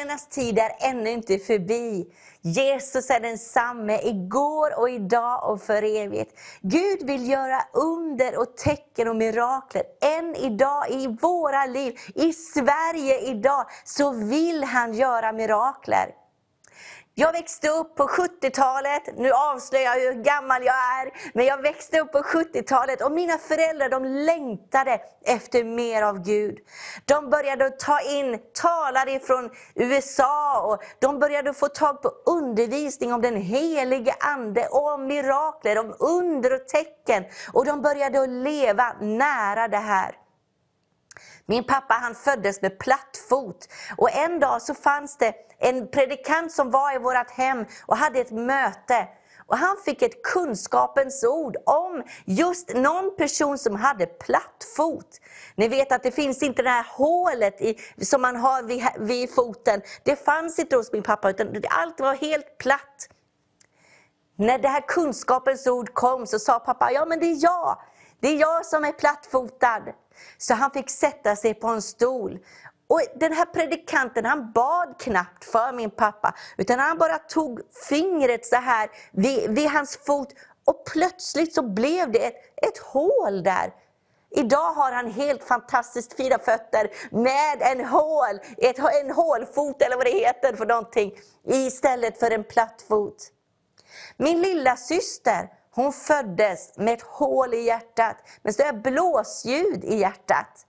Miraklernas 0.07 0.27
tid 0.27 0.59
är 0.59 0.89
ännu 0.89 1.09
inte 1.09 1.37
förbi. 1.37 2.05
Jesus 2.41 3.09
är 3.09 3.19
densamme 3.19 3.99
igår 4.03 4.79
och 4.79 4.89
idag 4.89 5.49
och 5.51 5.61
för 5.61 5.83
evigt. 5.83 6.39
Gud 6.61 7.07
vill 7.07 7.29
göra 7.29 7.61
under 7.73 8.39
och 8.39 8.57
tecken 8.57 9.07
och 9.07 9.15
mirakler. 9.15 9.83
Än 10.01 10.35
idag 10.35 10.89
i 10.89 11.07
våra 11.07 11.65
liv, 11.65 11.95
i 12.15 12.33
Sverige 12.33 13.19
idag, 13.19 13.65
så 13.83 14.11
vill 14.11 14.63
han 14.63 14.93
göra 14.93 15.31
mirakler. 15.31 16.26
Jag 17.19 17.31
växte 17.31 17.69
upp 17.69 17.95
på 17.95 18.07
70-talet, 18.07 19.17
nu 19.17 19.31
avslöjar 19.31 19.95
jag 19.95 20.13
hur 20.13 20.24
gammal 20.24 20.63
jag 20.63 20.75
är, 20.75 21.12
men 21.33 21.45
jag 21.45 21.62
växte 21.62 22.00
upp 22.00 22.12
på 22.12 22.17
70-talet 22.17 23.01
och 23.01 23.12
mina 23.12 23.38
föräldrar 23.38 23.89
de 23.89 24.05
längtade 24.05 25.01
efter 25.25 25.63
mer 25.63 26.01
av 26.01 26.21
Gud. 26.21 26.57
De 27.05 27.29
började 27.29 27.69
ta 27.69 28.00
in 28.00 28.39
talare 28.53 29.19
från 29.19 29.50
USA 29.75 30.62
och 30.62 30.83
de 31.00 31.19
började 31.19 31.53
få 31.53 31.67
tag 31.67 32.01
på 32.01 32.12
undervisning 32.25 33.13
om 33.13 33.21
den 33.21 33.36
helige 33.36 34.15
Ande, 34.19 34.67
och 34.67 34.93
om 34.93 35.07
mirakler, 35.07 35.79
om 35.79 35.95
under 36.00 36.53
och 36.53 36.67
tecken. 36.67 37.24
Och 37.53 37.65
de 37.65 37.81
började 37.81 38.21
att 38.21 38.29
leva 38.29 38.93
nära 39.01 39.67
det 39.67 39.77
här. 39.77 40.15
Min 41.45 41.63
pappa 41.63 41.93
han 41.93 42.15
föddes 42.15 42.62
med 42.62 42.79
platt 42.79 43.17
fot. 43.29 43.67
Och 43.97 44.12
en 44.12 44.39
dag 44.39 44.62
så 44.62 44.74
fanns 44.74 45.17
det 45.17 45.47
en 45.59 45.87
predikant 45.87 46.51
som 46.51 46.71
var 46.71 46.95
i 46.95 46.97
vårt 46.97 47.29
hem 47.29 47.65
och 47.85 47.97
hade 47.97 48.19
ett 48.19 48.31
möte. 48.31 49.07
Och 49.47 49.57
han 49.57 49.77
fick 49.85 50.01
ett 50.01 50.23
kunskapens 50.23 51.23
ord 51.23 51.57
om 51.65 52.03
just 52.25 52.73
någon 52.75 53.15
person 53.15 53.57
som 53.57 53.75
hade 53.75 54.05
platt 54.05 54.67
fot. 54.75 55.19
Ni 55.55 55.67
vet 55.67 55.91
att 55.91 56.03
det 56.03 56.11
finns 56.11 56.43
inte 56.43 56.61
det 56.61 56.69
här 56.69 56.85
hålet 56.89 57.61
i, 57.61 57.77
som 58.05 58.21
man 58.21 58.35
har 58.35 58.63
vid, 58.63 58.87
vid 58.99 59.35
foten. 59.35 59.81
Det 60.03 60.25
fanns 60.25 60.59
inte 60.59 60.75
hos 60.75 60.91
min 60.91 61.03
pappa, 61.03 61.29
utan 61.29 61.61
allt 61.69 61.99
var 61.99 62.13
helt 62.15 62.57
platt. 62.57 63.09
När 64.37 64.59
det 64.59 64.67
här 64.67 64.81
kunskapens 64.87 65.67
ord 65.67 65.93
kom 65.93 66.27
så 66.27 66.39
sa 66.39 66.59
pappa, 66.59 66.91
ja 66.91 67.05
men 67.05 67.19
det 67.19 67.25
är 67.25 67.43
jag. 67.43 67.79
Det 68.19 68.27
är 68.27 68.37
jag 68.37 68.65
som 68.65 68.83
är 68.83 68.91
plattfotad. 68.91 69.83
Så 70.37 70.53
han 70.53 70.71
fick 70.71 70.89
sätta 70.89 71.35
sig 71.35 71.53
på 71.53 71.67
en 71.67 71.81
stol. 71.81 72.39
Och 72.88 73.01
den 73.15 73.34
här 73.34 73.46
predikanten 73.46 74.25
han 74.25 74.51
bad 74.51 74.96
knappt 75.00 75.46
för 75.46 75.74
min 75.74 75.91
pappa, 75.91 76.36
utan 76.58 76.79
han 76.79 76.98
bara 76.98 77.17
tog 77.17 77.62
fingret 77.89 78.46
så 78.46 78.56
här 78.56 78.89
vid, 79.12 79.51
vid 79.51 79.70
hans 79.70 79.98
fot 79.98 80.34
Och 80.65 80.86
plötsligt 80.86 81.53
så 81.53 81.62
blev 81.62 82.12
det 82.12 82.25
ett, 82.25 82.36
ett 82.67 82.77
hål 82.77 83.44
där. 83.44 83.74
Idag 84.29 84.74
har 84.74 84.91
han 84.91 85.12
helt 85.12 85.44
fantastiskt 85.44 86.13
fina 86.13 86.39
fötter 86.39 86.89
med 87.12 87.62
en 87.62 87.86
hål, 87.86 88.39
ett, 88.58 88.79
en 89.03 89.12
hålfot 89.12 89.82
eller 89.82 89.96
vad 89.96 90.06
det 90.06 90.20
heter 90.20 90.56
för 90.56 90.65
någonting, 90.65 91.12
istället 91.46 92.20
för 92.20 92.32
en 92.32 92.44
platt 92.44 92.86
fot. 92.88 93.32
Min 94.17 94.41
lilla 94.41 94.75
syster, 94.77 95.50
hon 95.72 95.94
föddes 95.94 96.77
med 96.77 96.94
ett 96.94 97.01
hål 97.01 97.53
i 97.53 97.62
hjärtat, 97.62 98.17
med 98.41 98.82
blåsljud 98.82 99.84
i 99.84 99.96
hjärtat. 99.96 100.66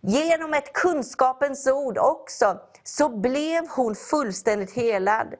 Genom 0.00 0.54
ett 0.54 0.72
kunskapens 0.72 1.66
ord 1.66 1.98
också, 1.98 2.60
så 2.84 3.08
blev 3.08 3.68
hon 3.68 3.94
fullständigt 3.94 4.72
helad. 4.72 5.34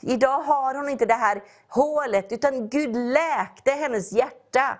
Idag 0.00 0.38
har 0.38 0.74
hon 0.74 0.88
inte 0.88 1.06
det 1.06 1.14
här 1.14 1.42
hålet, 1.68 2.32
utan 2.32 2.68
Gud 2.68 2.96
läkte 2.96 3.70
hennes 3.70 4.12
hjärta. 4.12 4.78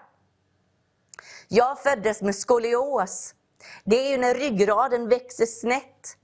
Jag 1.49 1.79
föddes 1.79 2.23
med 2.23 2.37
skolios. 2.37 3.35
Det 3.85 3.97
är 3.97 4.11
ju 4.11 4.17
när 4.19 4.35
ryggraden 4.35 5.09
växer 5.09 5.47
snett. 5.47 6.17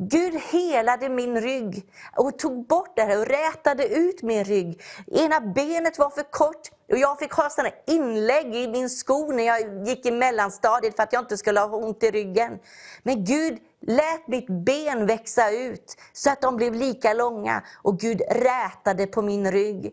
Gud 0.00 0.34
helade 0.34 1.08
min 1.08 1.40
rygg 1.40 1.92
och 2.16 2.38
tog 2.38 2.66
bort 2.66 2.96
det 2.96 3.02
här 3.02 3.18
och 3.18 3.26
rätade 3.26 3.88
ut 3.88 4.22
min 4.22 4.44
rygg. 4.44 4.82
Ena 5.06 5.40
benet 5.40 5.98
var 5.98 6.10
för 6.10 6.22
kort 6.22 6.68
och 6.92 6.98
jag 6.98 7.18
fick 7.18 7.32
ha 7.32 7.50
sådana 7.50 7.74
inlägg 7.86 8.54
i 8.56 8.68
min 8.68 8.90
sko 8.90 9.32
när 9.32 9.44
jag 9.44 9.86
gick 9.86 10.06
i 10.06 10.10
mellanstadiet 10.10 10.96
för 10.96 11.02
att 11.02 11.12
jag 11.12 11.22
inte 11.22 11.36
skulle 11.36 11.60
ha 11.60 11.76
ont 11.76 12.02
i 12.02 12.10
ryggen. 12.10 12.58
Men 13.02 13.24
Gud 13.24 13.58
lät 13.86 14.28
mitt 14.28 14.64
ben 14.64 15.06
växa 15.06 15.50
ut 15.50 15.96
så 16.12 16.30
att 16.30 16.40
de 16.40 16.56
blev 16.56 16.74
lika 16.74 17.12
långa 17.12 17.62
och 17.82 17.98
Gud 17.98 18.22
rätade 18.30 19.06
på 19.06 19.22
min 19.22 19.52
rygg. 19.52 19.92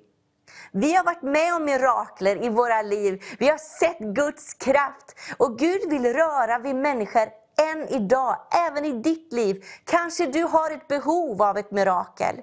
Vi 0.71 0.93
har 0.95 1.03
varit 1.03 1.23
med 1.23 1.55
om 1.55 1.65
mirakler 1.65 2.43
i 2.43 2.49
våra 2.49 2.81
liv. 2.81 3.23
Vi 3.39 3.47
har 3.49 3.57
sett 3.57 3.99
Guds 3.99 4.53
kraft. 4.53 5.15
Och 5.37 5.59
Gud 5.59 5.89
vill 5.89 6.13
röra 6.13 6.59
vid 6.59 6.75
människor 6.75 7.44
än 7.57 7.87
idag, 7.87 8.37
även 8.67 8.85
i 8.85 8.91
ditt 8.91 9.33
liv. 9.33 9.65
Kanske 9.85 10.25
du 10.25 10.43
har 10.43 10.71
ett 10.71 10.87
behov 10.87 11.41
av 11.41 11.57
ett 11.57 11.71
mirakel. 11.71 12.35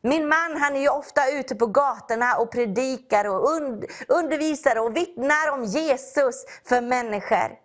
Min 0.00 0.28
man 0.28 0.56
han 0.56 0.76
är 0.76 0.80
ju 0.80 0.88
ofta 0.88 1.30
ute 1.30 1.54
på 1.54 1.66
gatorna 1.66 2.36
och 2.36 2.52
predikar 2.52 3.24
och 3.24 3.48
undervisar 4.08 4.78
och 4.78 4.96
vittnar 4.96 5.50
om 5.52 5.64
Jesus 5.64 6.44
för 6.64 6.80
människor. 6.80 7.58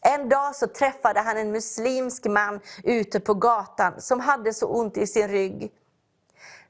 En 0.00 0.28
dag 0.28 0.56
så 0.56 0.66
träffade 0.66 1.20
han 1.20 1.36
en 1.36 1.50
muslimsk 1.50 2.24
man 2.24 2.60
ute 2.84 3.20
på 3.20 3.34
gatan 3.34 4.00
som 4.00 4.20
hade 4.20 4.54
så 4.54 4.66
ont 4.66 4.96
i 4.96 5.06
sin 5.06 5.28
rygg. 5.28 5.72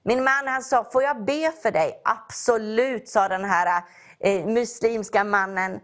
Min 0.02 0.24
man 0.24 0.46
han 0.46 0.62
sa, 0.62 0.84
får 0.84 1.02
jag 1.02 1.24
be 1.24 1.52
för 1.62 1.70
dig? 1.70 2.00
Absolut, 2.04 3.08
sa 3.08 3.28
den 3.28 3.44
här 3.44 3.82
eh, 4.20 4.46
muslimska 4.46 5.24
mannen. 5.24 5.80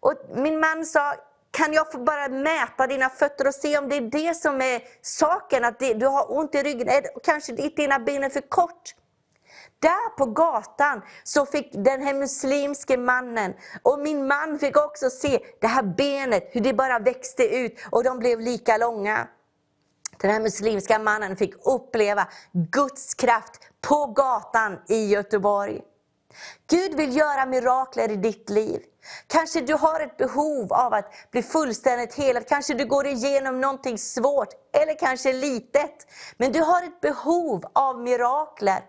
Och 0.00 0.14
min 0.34 0.60
man 0.60 0.84
sa, 0.84 1.14
kan 1.54 1.72
jag 1.72 1.92
få 1.92 1.98
bara 1.98 2.28
mäta 2.28 2.86
dina 2.86 3.08
fötter 3.08 3.46
och 3.46 3.54
se 3.54 3.78
om 3.78 3.88
det 3.88 3.96
är 3.96 4.00
det 4.00 4.34
som 4.34 4.60
är 4.60 4.82
saken, 5.02 5.64
att 5.64 5.78
det, 5.78 5.94
du 5.94 6.06
har 6.06 6.38
ont 6.38 6.54
i 6.54 6.62
ryggen, 6.62 6.88
kanske 7.24 7.52
dina 7.52 7.98
ben 7.98 8.24
är 8.24 8.28
för 8.28 8.48
kort. 8.48 8.94
Där 9.78 10.16
på 10.16 10.26
gatan 10.26 11.02
så 11.24 11.46
fick 11.46 11.70
den 11.72 12.02
här 12.02 12.14
muslimske 12.14 12.96
mannen, 12.96 13.54
och 13.82 13.98
min 13.98 14.26
man 14.26 14.58
fick 14.58 14.76
också 14.76 15.10
se 15.10 15.38
det 15.60 15.66
här 15.66 15.82
benet, 15.82 16.48
hur 16.52 16.60
det 16.60 16.74
bara 16.74 16.98
växte 16.98 17.56
ut 17.56 17.78
och 17.90 18.04
de 18.04 18.18
blev 18.18 18.40
lika 18.40 18.76
långa. 18.76 19.28
Den 20.20 20.30
här 20.30 20.40
muslimska 20.40 20.98
mannen 20.98 21.36
fick 21.36 21.54
uppleva 21.66 22.28
Guds 22.52 23.14
kraft 23.14 23.60
på 23.80 24.06
gatan 24.06 24.78
i 24.88 25.06
Göteborg. 25.06 25.80
Gud 26.70 26.94
vill 26.94 27.16
göra 27.16 27.46
mirakler 27.46 28.10
i 28.10 28.16
ditt 28.16 28.50
liv. 28.50 28.80
Kanske 29.26 29.60
du 29.60 29.74
har 29.74 30.00
ett 30.00 30.16
behov 30.16 30.72
av 30.72 30.94
att 30.94 31.12
bli 31.30 31.42
fullständigt 31.42 32.14
helad. 32.14 32.48
Kanske 32.48 32.74
du 32.74 32.84
går 32.84 33.06
igenom 33.06 33.60
någonting 33.60 33.98
svårt, 33.98 34.48
eller 34.72 34.98
kanske 34.98 35.32
litet. 35.32 36.06
Men 36.36 36.52
du 36.52 36.60
har 36.60 36.82
ett 36.82 37.00
behov 37.00 37.64
av 37.72 38.00
mirakler. 38.00 38.82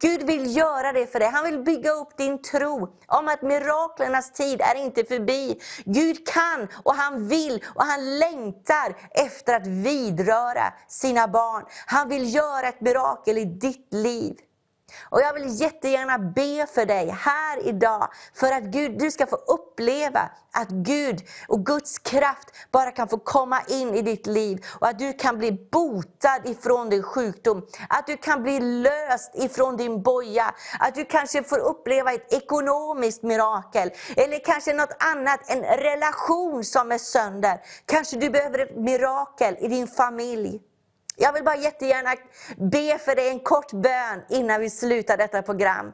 Gud 0.00 0.22
vill 0.22 0.56
göra 0.56 0.92
det 0.92 1.06
för 1.06 1.18
dig. 1.18 1.28
Han 1.28 1.44
vill 1.44 1.58
bygga 1.58 1.90
upp 1.90 2.16
din 2.16 2.42
tro 2.42 2.96
om 3.06 3.28
att 3.28 3.42
miraklernas 3.42 4.32
tid 4.32 4.60
är 4.60 4.74
inte 4.74 5.04
förbi. 5.04 5.60
Gud 5.84 6.28
kan 6.28 6.68
och 6.84 6.94
han 6.94 7.28
vill 7.28 7.64
och 7.74 7.84
han 7.84 8.18
längtar 8.18 8.96
efter 9.10 9.54
att 9.54 9.66
vidröra 9.66 10.72
sina 10.88 11.28
barn. 11.28 11.64
Han 11.86 12.08
vill 12.08 12.34
göra 12.34 12.68
ett 12.68 12.80
mirakel 12.80 13.38
i 13.38 13.44
ditt 13.44 13.94
liv. 13.94 14.36
Och 15.10 15.20
jag 15.20 15.34
vill 15.34 15.60
jättegärna 15.60 16.18
be 16.18 16.66
för 16.74 16.86
dig 16.86 17.08
här 17.08 17.66
idag, 17.68 18.08
för 18.34 18.52
att 18.52 18.62
Gud, 18.62 18.98
du 18.98 19.10
ska 19.10 19.26
få 19.26 19.36
uppleva 19.36 20.30
att 20.52 20.68
Gud 20.68 21.20
och 21.48 21.66
Guds 21.66 21.98
kraft 21.98 22.48
bara 22.72 22.90
kan 22.90 23.08
få 23.08 23.18
komma 23.18 23.62
in 23.68 23.94
i 23.94 24.02
ditt 24.02 24.26
liv. 24.26 24.64
Och 24.80 24.88
att 24.88 24.98
du 24.98 25.12
kan 25.12 25.38
bli 25.38 25.52
botad 25.72 26.40
ifrån 26.44 26.88
din 26.88 27.02
sjukdom. 27.02 27.66
Att 27.88 28.06
du 28.06 28.16
kan 28.16 28.42
bli 28.42 28.60
löst 28.60 29.30
ifrån 29.34 29.76
din 29.76 30.02
boja. 30.02 30.54
Att 30.78 30.94
du 30.94 31.04
kanske 31.04 31.42
får 31.42 31.58
uppleva 31.58 32.12
ett 32.12 32.32
ekonomiskt 32.32 33.22
mirakel. 33.22 33.90
Eller 34.16 34.44
kanske 34.44 34.72
något 34.72 34.96
annat, 34.98 35.40
en 35.46 35.62
relation 35.62 36.64
som 36.64 36.92
är 36.92 36.98
sönder. 36.98 37.60
Kanske 37.86 38.16
du 38.16 38.30
behöver 38.30 38.58
ett 38.58 38.76
mirakel 38.76 39.56
i 39.60 39.68
din 39.68 39.86
familj. 39.86 40.60
Jag 41.20 41.32
vill 41.32 41.44
bara 41.44 41.56
jättegärna 41.56 42.14
be 42.56 42.98
för 42.98 43.16
dig 43.16 43.28
en 43.28 43.40
kort 43.40 43.72
bön 43.72 44.24
innan 44.28 44.60
vi 44.60 44.70
slutar 44.70 45.16
detta 45.16 45.42
program. 45.42 45.92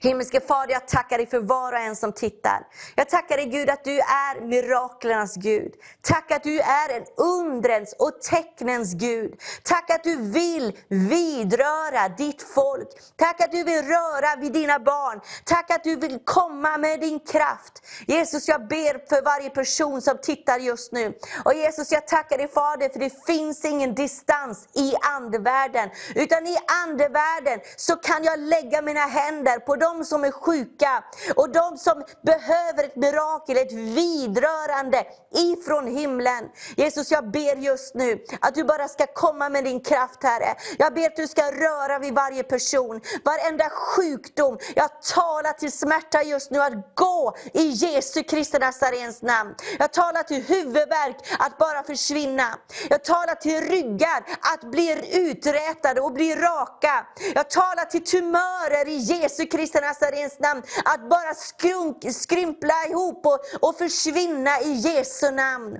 Himmelske 0.00 0.40
Fader, 0.40 0.72
jag 0.72 0.88
tackar 0.88 1.18
dig 1.18 1.26
för 1.26 1.38
var 1.38 1.72
och 1.72 1.78
en 1.78 1.96
som 1.96 2.12
tittar. 2.12 2.66
Jag 2.94 3.08
tackar 3.08 3.36
dig 3.36 3.46
Gud 3.46 3.70
att 3.70 3.84
du 3.84 3.98
är 4.00 4.40
miraklernas 4.46 5.36
Gud. 5.36 5.72
Tack 6.02 6.30
att 6.30 6.42
du 6.42 6.60
är 6.60 6.96
en 6.96 7.04
undrens 7.16 7.94
och 7.98 8.22
tecknens 8.22 8.94
Gud. 8.94 9.40
Tack 9.62 9.90
att 9.90 10.04
du 10.04 10.16
vill 10.16 10.78
vidröra 10.88 12.08
ditt 12.08 12.42
folk. 12.42 12.88
Tack 13.16 13.40
att 13.40 13.52
du 13.52 13.62
vill 13.64 13.82
röra 13.82 14.40
vid 14.40 14.52
dina 14.52 14.78
barn. 14.78 15.20
Tack 15.44 15.70
att 15.70 15.84
du 15.84 15.96
vill 15.96 16.18
komma 16.24 16.78
med 16.78 17.00
din 17.00 17.20
kraft. 17.20 17.82
Jesus, 18.06 18.48
jag 18.48 18.68
ber 18.68 19.08
för 19.08 19.22
varje 19.22 19.50
person 19.50 20.02
som 20.02 20.18
tittar 20.18 20.58
just 20.58 20.92
nu. 20.92 21.14
Och 21.44 21.54
Jesus, 21.54 21.92
jag 21.92 22.06
tackar 22.06 22.38
dig 22.38 22.48
Fader, 22.48 22.88
för 22.88 22.98
det 22.98 23.26
finns 23.26 23.64
ingen 23.64 23.94
distans 23.94 24.68
i 24.74 24.94
andevärlden. 25.16 25.90
Utan 26.14 26.46
i 26.46 26.56
andevärlden 26.84 27.60
så 27.76 27.96
kan 27.96 28.24
jag 28.24 28.38
lägga 28.38 28.82
mina 28.82 29.06
händer 29.06 29.55
på 29.58 29.76
de 29.76 30.04
som 30.04 30.24
är 30.24 30.30
sjuka 30.30 31.04
och 31.36 31.50
de 31.50 31.78
som 31.78 32.04
behöver 32.22 32.84
ett 32.84 32.96
mirakel, 32.96 33.56
ett 33.56 33.72
vidrörande 33.72 35.04
ifrån 35.34 35.86
himlen. 35.86 36.44
Jesus, 36.76 37.10
jag 37.10 37.30
ber 37.30 37.56
just 37.56 37.94
nu 37.94 38.24
att 38.40 38.54
du 38.54 38.64
bara 38.64 38.88
ska 38.88 39.06
komma 39.06 39.48
med 39.48 39.64
din 39.64 39.80
kraft 39.80 40.22
Herre. 40.22 40.54
Jag 40.78 40.94
ber 40.94 41.06
att 41.06 41.16
du 41.16 41.28
ska 41.28 41.42
röra 41.42 41.98
vid 41.98 42.14
varje 42.14 42.42
person, 42.42 43.00
varenda 43.24 43.70
sjukdom. 43.70 44.58
Jag 44.74 45.02
talar 45.02 45.52
till 45.52 45.72
smärta 45.72 46.22
just 46.22 46.50
nu 46.50 46.58
att 46.62 46.94
gå 46.94 47.36
i 47.52 47.68
Jesu 47.68 48.22
Kristi 48.22 48.58
Nazarens 48.58 49.22
namn. 49.22 49.54
Jag 49.78 49.92
talar 49.92 50.22
till 50.22 50.42
huvudvärk 50.42 51.16
att 51.38 51.58
bara 51.58 51.82
försvinna. 51.82 52.58
Jag 52.90 53.04
talar 53.04 53.34
till 53.34 53.60
ryggar 53.60 54.24
att 54.54 54.70
bli 54.70 54.86
uträtade 55.12 56.00
och 56.00 56.12
bli 56.12 56.34
raka. 56.34 57.06
Jag 57.34 57.50
talar 57.50 57.84
till 57.84 58.04
tumörer 58.04 58.88
i 58.88 58.96
Jesu 58.96 59.45
Kristi 59.46 59.80
Nazarens 59.80 60.38
namn, 60.38 60.62
att 60.84 61.08
bara 61.10 61.34
skrunk, 61.34 62.14
skrympla 62.14 62.86
ihop 62.88 63.26
och, 63.26 63.40
och 63.60 63.78
försvinna 63.78 64.60
i 64.60 64.72
Jesu 64.72 65.30
namn. 65.30 65.78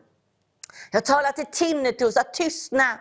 Jag 0.90 1.04
talar 1.04 1.32
till 1.32 1.46
tinnitus 1.46 2.16
att 2.16 2.34
tystna. 2.34 2.98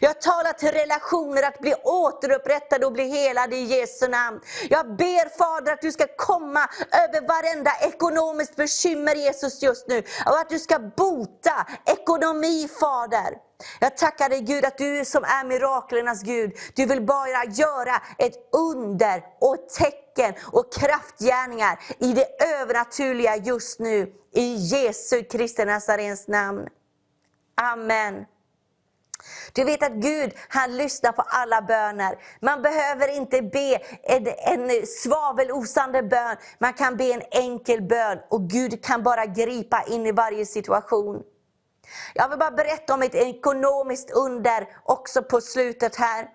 Jag 0.00 0.20
talar 0.20 0.52
till 0.52 0.70
relationer 0.70 1.42
att 1.42 1.58
bli 1.58 1.74
återupprättade 1.74 2.86
och 2.86 2.92
bli 2.92 3.08
helade 3.08 3.56
i 3.56 3.64
Jesu 3.64 4.08
namn. 4.08 4.40
Jag 4.70 4.96
ber 4.96 5.38
Fader 5.38 5.72
att 5.72 5.80
du 5.80 5.92
ska 5.92 6.06
komma 6.16 6.68
över 6.92 7.28
varenda 7.28 7.70
ekonomiskt 7.80 8.56
bekymmer 8.56 9.14
Jesus 9.14 9.62
just 9.62 9.88
nu. 9.88 9.98
Och 10.26 10.38
att 10.38 10.48
du 10.48 10.58
ska 10.58 10.78
bota 10.78 11.66
ekonomi 11.86 12.68
Fader. 12.80 13.48
Jag 13.80 13.96
tackar 13.96 14.28
dig 14.28 14.40
Gud 14.40 14.64
att 14.64 14.78
du 14.78 15.04
som 15.04 15.24
är 15.24 15.44
miraklernas 15.44 16.22
Gud, 16.22 16.52
du 16.74 16.86
vill 16.86 17.02
bara 17.02 17.44
göra 17.44 18.02
ett 18.18 18.34
under 18.52 19.22
och 19.40 19.68
tecken 19.68 20.34
och 20.52 20.72
kraftgärningar 20.72 21.78
i 21.98 22.12
det 22.12 22.42
övernaturliga 22.60 23.36
just 23.36 23.80
nu. 23.80 24.12
I 24.32 24.54
Jesu 24.54 25.22
Kristi 25.22 25.64
Nazarens 25.64 26.28
namn. 26.28 26.68
Amen. 27.60 28.24
Du 29.52 29.64
vet 29.64 29.82
att 29.82 29.92
Gud, 29.92 30.32
han 30.48 30.76
lyssnar 30.76 31.12
på 31.12 31.22
alla 31.22 31.62
böner. 31.62 32.18
Man 32.40 32.62
behöver 32.62 33.16
inte 33.16 33.42
be 33.42 33.80
en, 34.02 34.26
en 34.26 34.86
svavelosande 34.86 36.02
bön, 36.02 36.36
man 36.58 36.72
kan 36.72 36.96
be 36.96 37.04
en 37.04 37.22
enkel 37.30 37.82
bön 37.82 38.18
och 38.28 38.50
Gud 38.50 38.84
kan 38.84 39.02
bara 39.02 39.26
gripa 39.26 39.82
in 39.82 40.06
i 40.06 40.12
varje 40.12 40.46
situation. 40.46 41.22
Jag 42.14 42.28
vill 42.28 42.38
bara 42.38 42.50
berätta 42.50 42.94
om 42.94 43.02
ett 43.02 43.14
ekonomiskt 43.14 44.10
under 44.10 44.68
också 44.84 45.22
på 45.22 45.40
slutet 45.40 45.96
här. 45.96 46.28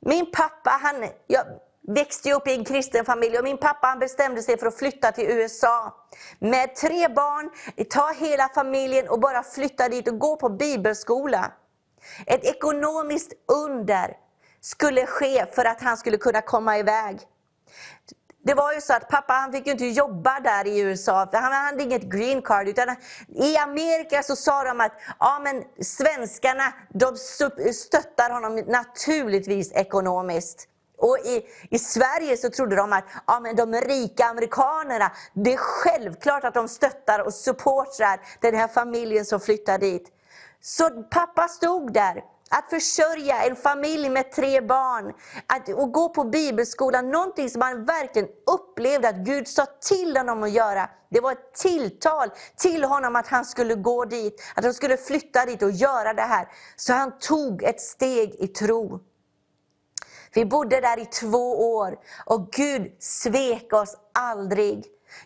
Min 0.00 0.30
pappa, 0.32 0.70
han, 0.82 1.08
jag, 1.26 1.44
växte 1.88 2.32
upp 2.32 2.48
i 2.48 2.54
en 2.54 2.64
kristen 2.64 3.04
familj 3.04 3.38
och 3.38 3.44
min 3.44 3.58
pappa 3.58 3.86
han 3.86 3.98
bestämde 3.98 4.42
sig 4.42 4.58
för 4.58 4.66
att 4.66 4.78
flytta 4.78 5.12
till 5.12 5.24
USA. 5.24 5.94
Med 6.38 6.76
tre 6.76 7.08
barn, 7.08 7.50
ta 7.90 8.12
hela 8.12 8.48
familjen 8.48 9.08
och 9.08 9.20
bara 9.20 9.42
flytta 9.42 9.88
dit 9.88 10.08
och 10.08 10.18
gå 10.18 10.36
på 10.36 10.48
bibelskola. 10.48 11.52
Ett 12.26 12.44
ekonomiskt 12.44 13.32
under 13.66 14.16
skulle 14.60 15.06
ske 15.06 15.46
för 15.46 15.64
att 15.64 15.80
han 15.80 15.96
skulle 15.96 16.16
kunna 16.16 16.42
komma 16.42 16.78
iväg. 16.78 17.20
Det 18.44 18.54
var 18.54 18.72
ju 18.72 18.80
så 18.80 18.92
att 18.92 19.08
pappa 19.08 19.32
han 19.32 19.52
fick 19.52 19.66
ju 19.66 19.72
inte 19.72 19.86
jobba 19.86 20.40
där 20.40 20.66
i 20.66 20.80
USA, 20.80 21.28
för 21.30 21.38
han 21.38 21.52
hade 21.52 21.82
inget 21.82 22.02
green 22.02 22.42
card. 22.42 22.68
Utan 22.68 22.96
I 23.28 23.56
Amerika 23.56 24.22
så 24.22 24.36
sa 24.36 24.64
de 24.64 24.80
att 24.80 24.92
ja, 25.18 25.40
men 25.44 25.64
svenskarna 25.84 26.72
de 26.88 27.16
stöttar 27.72 28.30
honom 28.30 28.56
naturligtvis 28.56 29.72
ekonomiskt. 29.72 30.66
Och 31.00 31.18
i, 31.18 31.46
I 31.70 31.78
Sverige 31.78 32.36
så 32.36 32.50
trodde 32.50 32.76
de 32.76 32.92
att 32.92 33.04
ja, 33.26 33.40
men 33.40 33.56
de 33.56 33.74
rika 33.74 34.24
amerikanerna, 34.24 35.12
det 35.32 35.52
är 35.52 35.56
självklart 35.56 36.44
att 36.44 36.54
de 36.54 36.68
stöttar 36.68 37.18
och 37.26 37.34
supportar 37.34 38.20
den 38.40 38.54
här 38.54 38.68
familjen 38.68 39.24
som 39.24 39.40
flyttar 39.40 39.78
dit. 39.78 40.12
Så 40.60 40.90
pappa 41.10 41.48
stod 41.48 41.92
där 41.92 42.24
att 42.50 42.70
försörja 42.70 43.42
en 43.42 43.56
familj 43.56 44.08
med 44.08 44.32
tre 44.32 44.60
barn, 44.60 45.12
att, 45.46 45.68
och 45.68 45.92
gå 45.92 46.08
på 46.08 46.24
bibelskolan, 46.24 47.10
någonting 47.10 47.50
som 47.50 47.62
han 47.62 47.84
verkligen 47.84 48.28
upplevde 48.46 49.08
att 49.08 49.16
Gud 49.16 49.48
sa 49.48 49.66
till 49.66 50.16
honom 50.16 50.42
att 50.42 50.50
göra. 50.50 50.90
Det 51.10 51.20
var 51.20 51.32
ett 51.32 51.54
tilltal 51.54 52.30
till 52.56 52.84
honom 52.84 53.16
att 53.16 53.26
han 53.26 53.44
skulle 53.44 53.74
gå 53.74 54.04
dit, 54.04 54.42
att 54.54 54.64
han 54.64 54.74
skulle 54.74 54.96
flytta 54.96 55.46
dit 55.46 55.62
och 55.62 55.70
göra 55.70 56.14
det 56.14 56.22
här. 56.22 56.48
Så 56.76 56.92
han 56.92 57.18
tog 57.18 57.62
ett 57.62 57.80
steg 57.80 58.34
i 58.38 58.48
tro. 58.48 59.00
Vi 60.34 60.44
bodde 60.44 60.80
där 60.80 60.98
i 60.98 61.06
två 61.06 61.74
år 61.74 61.98
och 62.26 62.52
Gud 62.52 62.92
svek 62.98 63.72
oss 63.72 63.96
aldrig. 64.14 64.84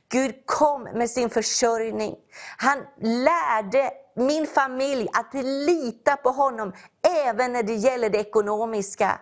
Gud 0.08 0.46
kom 0.46 0.82
med 0.82 1.10
sin 1.10 1.30
försörjning. 1.30 2.16
Han 2.56 2.78
lärde 3.00 3.90
min 4.16 4.46
familj 4.46 5.08
att 5.12 5.34
lita 5.44 6.16
på 6.16 6.30
honom 6.30 6.72
även 7.26 7.52
när 7.52 7.62
det 7.62 7.74
gäller 7.74 8.10
det 8.10 8.18
ekonomiska. 8.18 9.20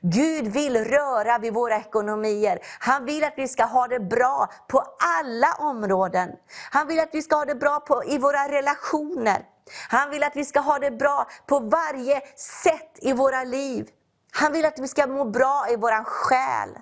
Gud 0.00 0.46
vill 0.46 0.84
röra 0.84 1.38
vid 1.38 1.54
våra 1.54 1.76
ekonomier. 1.76 2.58
Han 2.78 3.04
vill 3.04 3.24
att 3.24 3.34
vi 3.36 3.48
ska 3.48 3.64
ha 3.64 3.88
det 3.88 4.00
bra 4.00 4.48
på 4.68 4.84
alla 5.18 5.54
områden. 5.58 6.30
Han 6.70 6.88
vill 6.88 7.00
att 7.00 7.08
vi 7.12 7.22
ska 7.22 7.36
ha 7.36 7.44
det 7.44 7.54
bra 7.54 7.80
på, 7.80 8.04
i 8.04 8.18
våra 8.18 8.48
relationer. 8.48 9.42
Han 9.88 10.10
vill 10.10 10.22
att 10.22 10.36
vi 10.36 10.44
ska 10.44 10.60
ha 10.60 10.78
det 10.78 10.90
bra 10.90 11.26
på 11.46 11.58
varje 11.58 12.20
sätt 12.36 12.98
i 12.98 13.12
våra 13.12 13.44
liv. 13.44 13.88
Han 14.34 14.52
vill 14.52 14.64
att 14.64 14.78
vi 14.78 14.88
ska 14.88 15.06
må 15.06 15.24
bra 15.24 15.66
i 15.70 15.76
vår 15.76 16.04
själ. 16.04 16.78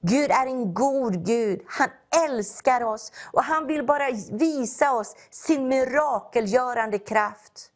Gud 0.00 0.30
är 0.30 0.46
en 0.46 0.74
god 0.74 1.26
Gud. 1.26 1.62
Han 1.66 1.88
älskar 2.28 2.82
oss 2.82 3.12
och 3.32 3.44
han 3.44 3.66
vill 3.66 3.86
bara 3.86 4.10
visa 4.32 4.92
oss 4.92 5.16
sin 5.30 5.68
mirakelgörande 5.68 6.98
kraft. 6.98 7.70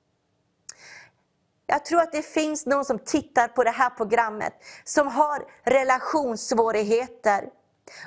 Jag 1.66 1.85
tror 1.85 2.00
att 2.00 2.12
det 2.12 2.22
finns 2.22 2.66
någon 2.66 2.85
som 2.85 2.98
tittar 2.98 3.48
på 3.48 3.64
det 3.64 3.70
här 3.70 3.90
programmet 3.90 4.52
som 4.85 5.09
har 5.09 5.44
relationssvårigheter. 5.64 7.48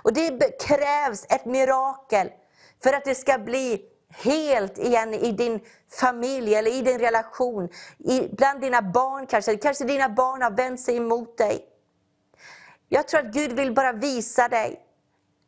Och 0.03 0.13
det 0.13 0.61
krävs 0.61 1.25
ett 1.29 1.45
mirakel 1.45 2.31
för 2.83 2.93
att 2.93 3.05
det 3.05 3.15
ska 3.15 3.37
bli 3.37 3.81
helt 4.23 4.77
igen 4.77 5.13
i 5.13 5.31
din 5.31 5.59
familj 5.91 6.55
eller 6.55 6.71
i 6.71 6.81
din 6.81 6.99
relation. 6.99 7.69
I, 7.97 8.27
bland 8.31 8.61
dina 8.61 8.81
barn 8.81 9.27
kanske. 9.27 9.57
Kanske 9.57 9.83
dina 9.83 10.09
barn 10.09 10.41
har 10.41 10.51
vänt 10.51 10.81
sig 10.81 10.97
emot 10.97 11.37
dig. 11.37 11.65
Jag 12.89 13.07
tror 13.07 13.19
att 13.19 13.33
Gud 13.33 13.51
vill 13.51 13.73
bara 13.73 13.91
visa 13.91 14.47
dig 14.47 14.81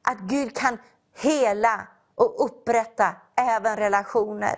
att 0.04 0.20
Gud 0.20 0.58
kan 0.58 0.78
hela 1.18 1.88
och 2.16 2.46
upprätta 2.46 3.16
även 3.36 3.78
relationer. 3.78 4.56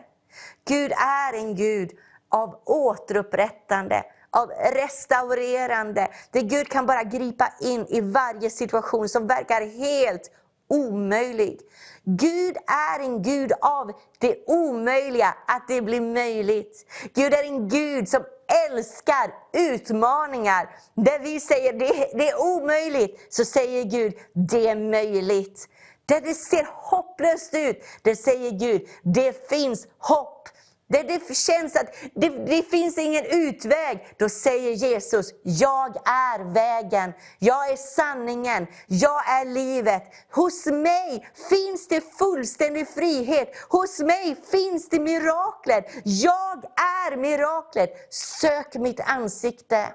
Gud 0.67 0.91
är 0.91 1.33
en 1.33 1.55
Gud 1.55 1.91
av 2.29 2.61
återupprättande, 2.65 4.03
av 4.29 4.49
restaurerande. 4.73 6.07
Där 6.31 6.41
Gud 6.41 6.67
kan 6.67 6.85
bara 6.85 7.03
gripa 7.03 7.53
in 7.61 7.85
i 7.89 8.01
varje 8.01 8.49
situation 8.49 9.09
som 9.09 9.27
verkar 9.27 9.61
helt 9.61 10.31
omöjlig. 10.69 11.59
Gud 12.03 12.57
är 12.67 12.99
en 12.99 13.21
Gud 13.21 13.51
av 13.61 13.91
det 14.17 14.43
omöjliga, 14.47 15.35
att 15.47 15.67
det 15.67 15.81
blir 15.81 16.01
möjligt. 16.01 16.85
Gud 17.13 17.33
är 17.33 17.43
en 17.43 17.67
Gud 17.69 18.09
som 18.09 18.23
älskar 18.69 19.33
utmaningar. 19.53 20.69
Där 20.95 21.19
vi 21.19 21.39
säger 21.39 21.73
det, 21.73 22.17
det 22.17 22.29
är 22.29 22.41
omöjligt, 22.41 23.27
så 23.29 23.45
säger 23.45 23.83
Gud 23.83 24.13
det 24.33 24.67
är 24.67 24.75
möjligt. 24.75 25.67
Där 26.05 26.21
det 26.21 26.33
ser 26.33 26.67
hopplöst 26.75 27.53
ut, 27.53 27.83
där 28.01 28.15
säger 28.15 28.51
Gud 28.51 28.87
det 29.03 29.49
finns 29.49 29.87
hopp. 29.97 30.49
Där 30.89 31.03
det 31.03 31.35
känns 31.35 31.75
att 31.75 31.95
det, 32.15 32.29
det, 32.29 32.63
finns 32.63 32.97
ingen 32.97 33.25
utväg, 33.25 34.07
då 34.17 34.29
säger 34.29 34.71
Jesus, 34.71 35.33
jag 35.43 35.95
är 36.05 36.53
vägen, 36.53 37.13
jag 37.39 37.69
är 37.69 37.75
sanningen, 37.75 38.67
jag 38.87 39.29
är 39.29 39.45
livet. 39.45 40.03
Hos 40.31 40.65
mig 40.65 41.29
finns 41.49 41.87
det 41.87 42.01
fullständig 42.17 42.87
frihet, 42.87 43.55
hos 43.69 43.99
mig 43.99 44.35
finns 44.51 44.89
det 44.89 44.99
mirakler. 44.99 45.83
Jag 46.03 46.63
är 47.07 47.17
miraklet, 47.17 48.13
sök 48.13 48.75
mitt 48.75 48.99
ansikte. 48.99 49.93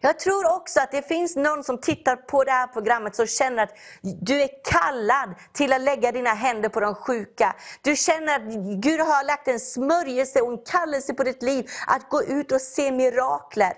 Jag 0.00 0.18
tror 0.18 0.56
också 0.56 0.80
att 0.80 0.90
det 0.90 1.08
finns 1.08 1.36
någon 1.36 1.64
som 1.64 1.78
tittar 1.78 2.16
på 2.16 2.44
det 2.44 2.50
här 2.50 2.66
programmet 2.66 3.16
som 3.16 3.26
känner 3.26 3.62
att 3.62 3.74
du 4.02 4.42
är 4.42 4.48
kallad 4.64 5.34
till 5.52 5.72
att 5.72 5.80
lägga 5.80 6.12
dina 6.12 6.30
händer 6.30 6.68
på 6.68 6.80
de 6.80 6.94
sjuka. 6.94 7.54
Du 7.82 7.96
känner 7.96 8.36
att 8.36 8.54
Gud 8.82 9.00
har 9.00 9.24
lagt 9.24 9.48
en 9.48 9.60
smörjelse 9.60 10.40
och 10.40 10.52
en 10.52 10.64
kallelse 10.64 11.14
på 11.14 11.22
ditt 11.22 11.42
liv 11.42 11.70
att 11.86 12.08
gå 12.08 12.22
ut 12.22 12.52
och 12.52 12.60
se 12.60 12.92
mirakler. 12.92 13.72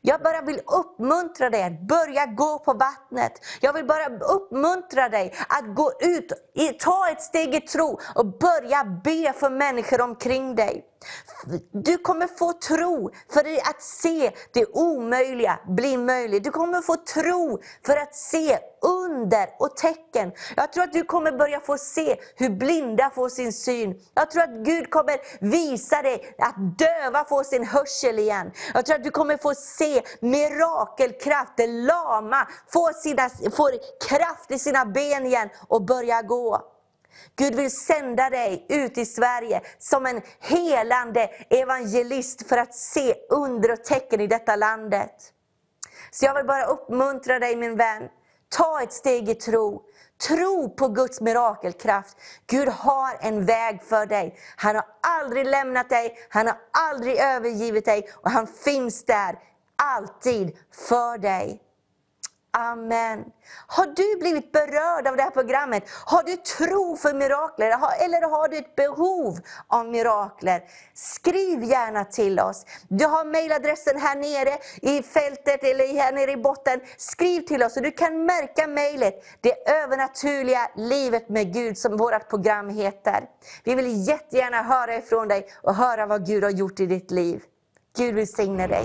Jag 0.00 0.22
bara 0.22 0.40
vill 0.40 0.60
uppmuntra 0.66 1.50
dig 1.50 1.62
att 1.62 1.80
börja 1.80 2.26
gå 2.26 2.58
på 2.58 2.72
vattnet. 2.72 3.32
Jag 3.60 3.72
vill 3.72 3.86
bara 3.86 4.06
uppmuntra 4.08 5.08
dig 5.08 5.34
att 5.48 5.74
gå 5.74 5.92
ut, 6.00 6.32
ta 6.78 7.08
ett 7.10 7.22
steg 7.22 7.54
i 7.54 7.60
tro 7.60 8.00
och 8.14 8.26
börja 8.38 8.84
be 9.04 9.32
för 9.32 9.50
människor 9.50 10.00
omkring 10.00 10.54
dig. 10.54 10.84
Du 11.72 11.98
kommer 11.98 12.26
få 12.26 12.52
tro 12.52 13.10
för 13.32 13.40
att 13.40 13.82
se 13.82 14.32
det 14.52 14.66
omöjliga 14.66 15.60
bli 15.68 15.96
möjligt. 15.96 16.44
Du 16.44 16.50
kommer 16.50 16.82
få 16.82 16.96
tro 16.96 17.60
för 17.86 17.96
att 17.96 18.14
se 18.14 18.58
under 18.82 19.48
och 19.58 19.76
tecken. 19.76 20.32
Jag 20.56 20.72
tror 20.72 20.84
att 20.84 20.92
du 20.92 21.04
kommer 21.04 21.32
börja 21.32 21.60
få 21.60 21.78
se 21.78 22.16
hur 22.36 22.50
blinda 22.50 23.10
får 23.10 23.28
sin 23.28 23.52
syn. 23.52 24.00
Jag 24.14 24.30
tror 24.30 24.42
att 24.42 24.64
Gud 24.64 24.90
kommer 24.90 25.16
visa 25.40 26.02
dig 26.02 26.34
att 26.38 26.78
döva 26.78 27.24
får 27.24 27.44
sin 27.44 27.64
hörsel 27.64 28.18
igen. 28.18 28.50
Jag 28.74 28.86
tror 28.86 28.96
att 28.96 29.04
du 29.04 29.10
kommer 29.10 29.36
få 29.36 29.54
se 29.54 30.02
mirakelkraft, 30.20 31.56
där 31.56 31.86
lama 31.86 32.48
får, 32.72 32.92
sina, 32.92 33.30
får 33.50 33.70
kraft 34.08 34.50
i 34.50 34.58
sina 34.58 34.84
ben 34.84 35.26
igen 35.26 35.48
och 35.68 35.82
börja 35.82 36.22
gå. 36.22 36.62
Gud 37.36 37.54
vill 37.54 37.70
sända 37.70 38.30
dig 38.30 38.66
ut 38.68 38.98
i 38.98 39.06
Sverige 39.06 39.60
som 39.78 40.06
en 40.06 40.22
helande 40.40 41.30
evangelist 41.50 42.48
för 42.48 42.56
att 42.56 42.74
se 42.74 43.14
under 43.30 43.72
och 43.72 43.84
tecken 43.84 44.20
i 44.20 44.26
detta 44.26 44.56
landet. 44.56 45.32
Så 46.10 46.24
jag 46.24 46.34
vill 46.34 46.46
bara 46.46 46.64
uppmuntra 46.64 47.38
dig 47.38 47.56
min 47.56 47.76
vän. 47.76 48.08
Ta 48.48 48.82
ett 48.82 48.92
steg 48.92 49.28
i 49.28 49.34
tro. 49.34 49.82
Tro 50.28 50.74
på 50.76 50.88
Guds 50.88 51.20
mirakelkraft. 51.20 52.16
Gud 52.46 52.68
har 52.68 53.18
en 53.20 53.44
väg 53.44 53.82
för 53.82 54.06
dig. 54.06 54.38
Han 54.56 54.74
har 54.76 54.84
aldrig 55.00 55.46
lämnat 55.46 55.88
dig, 55.88 56.18
han 56.28 56.46
har 56.46 56.56
aldrig 56.90 57.16
övergivit 57.16 57.84
dig 57.84 58.08
och 58.14 58.30
han 58.30 58.46
finns 58.46 59.04
där 59.04 59.38
alltid 59.76 60.56
för 60.88 61.18
dig. 61.18 61.62
Amen. 62.50 63.24
Har 63.66 63.86
du 63.86 64.18
blivit 64.20 64.52
berörd 64.52 65.06
av 65.06 65.16
det 65.16 65.22
här 65.22 65.30
programmet? 65.30 65.82
Har 66.04 66.22
du 66.22 66.36
tro 66.36 66.96
för 66.96 67.14
mirakler? 67.14 67.66
Eller 68.04 68.30
har 68.30 68.48
du 68.48 68.56
ett 68.56 68.76
behov 68.76 69.38
av 69.66 69.86
mirakler? 69.86 70.62
Skriv 70.94 71.64
gärna 71.64 72.04
till 72.04 72.40
oss. 72.40 72.66
Du 72.88 73.06
har 73.06 73.24
mejladressen 73.24 74.00
här 74.00 74.16
nere 74.16 74.58
i 74.82 75.02
fältet 75.02 75.64
eller 75.64 75.96
här 75.96 76.12
nere 76.12 76.32
i 76.32 76.36
botten. 76.36 76.80
Skriv 76.96 77.40
till 77.40 77.62
oss 77.62 77.76
och 77.76 77.82
du 77.82 77.90
kan 77.90 78.24
märka 78.24 78.66
mejlet. 78.66 79.14
Det 79.40 79.68
övernaturliga 79.70 80.70
livet 80.76 81.28
med 81.28 81.52
Gud 81.52 81.78
som 81.78 81.96
vårt 81.96 82.28
program 82.28 82.68
heter. 82.68 83.24
Vi 83.64 83.74
vill 83.74 84.08
jättegärna 84.08 84.62
höra 84.62 84.96
ifrån 84.96 85.28
dig 85.28 85.48
och 85.62 85.74
höra 85.74 86.06
vad 86.06 86.26
Gud 86.26 86.44
har 86.44 86.50
gjort 86.50 86.80
i 86.80 86.86
ditt 86.86 87.10
liv. 87.10 87.42
Gud 87.96 88.14
välsigne 88.14 88.66
dig. 88.66 88.84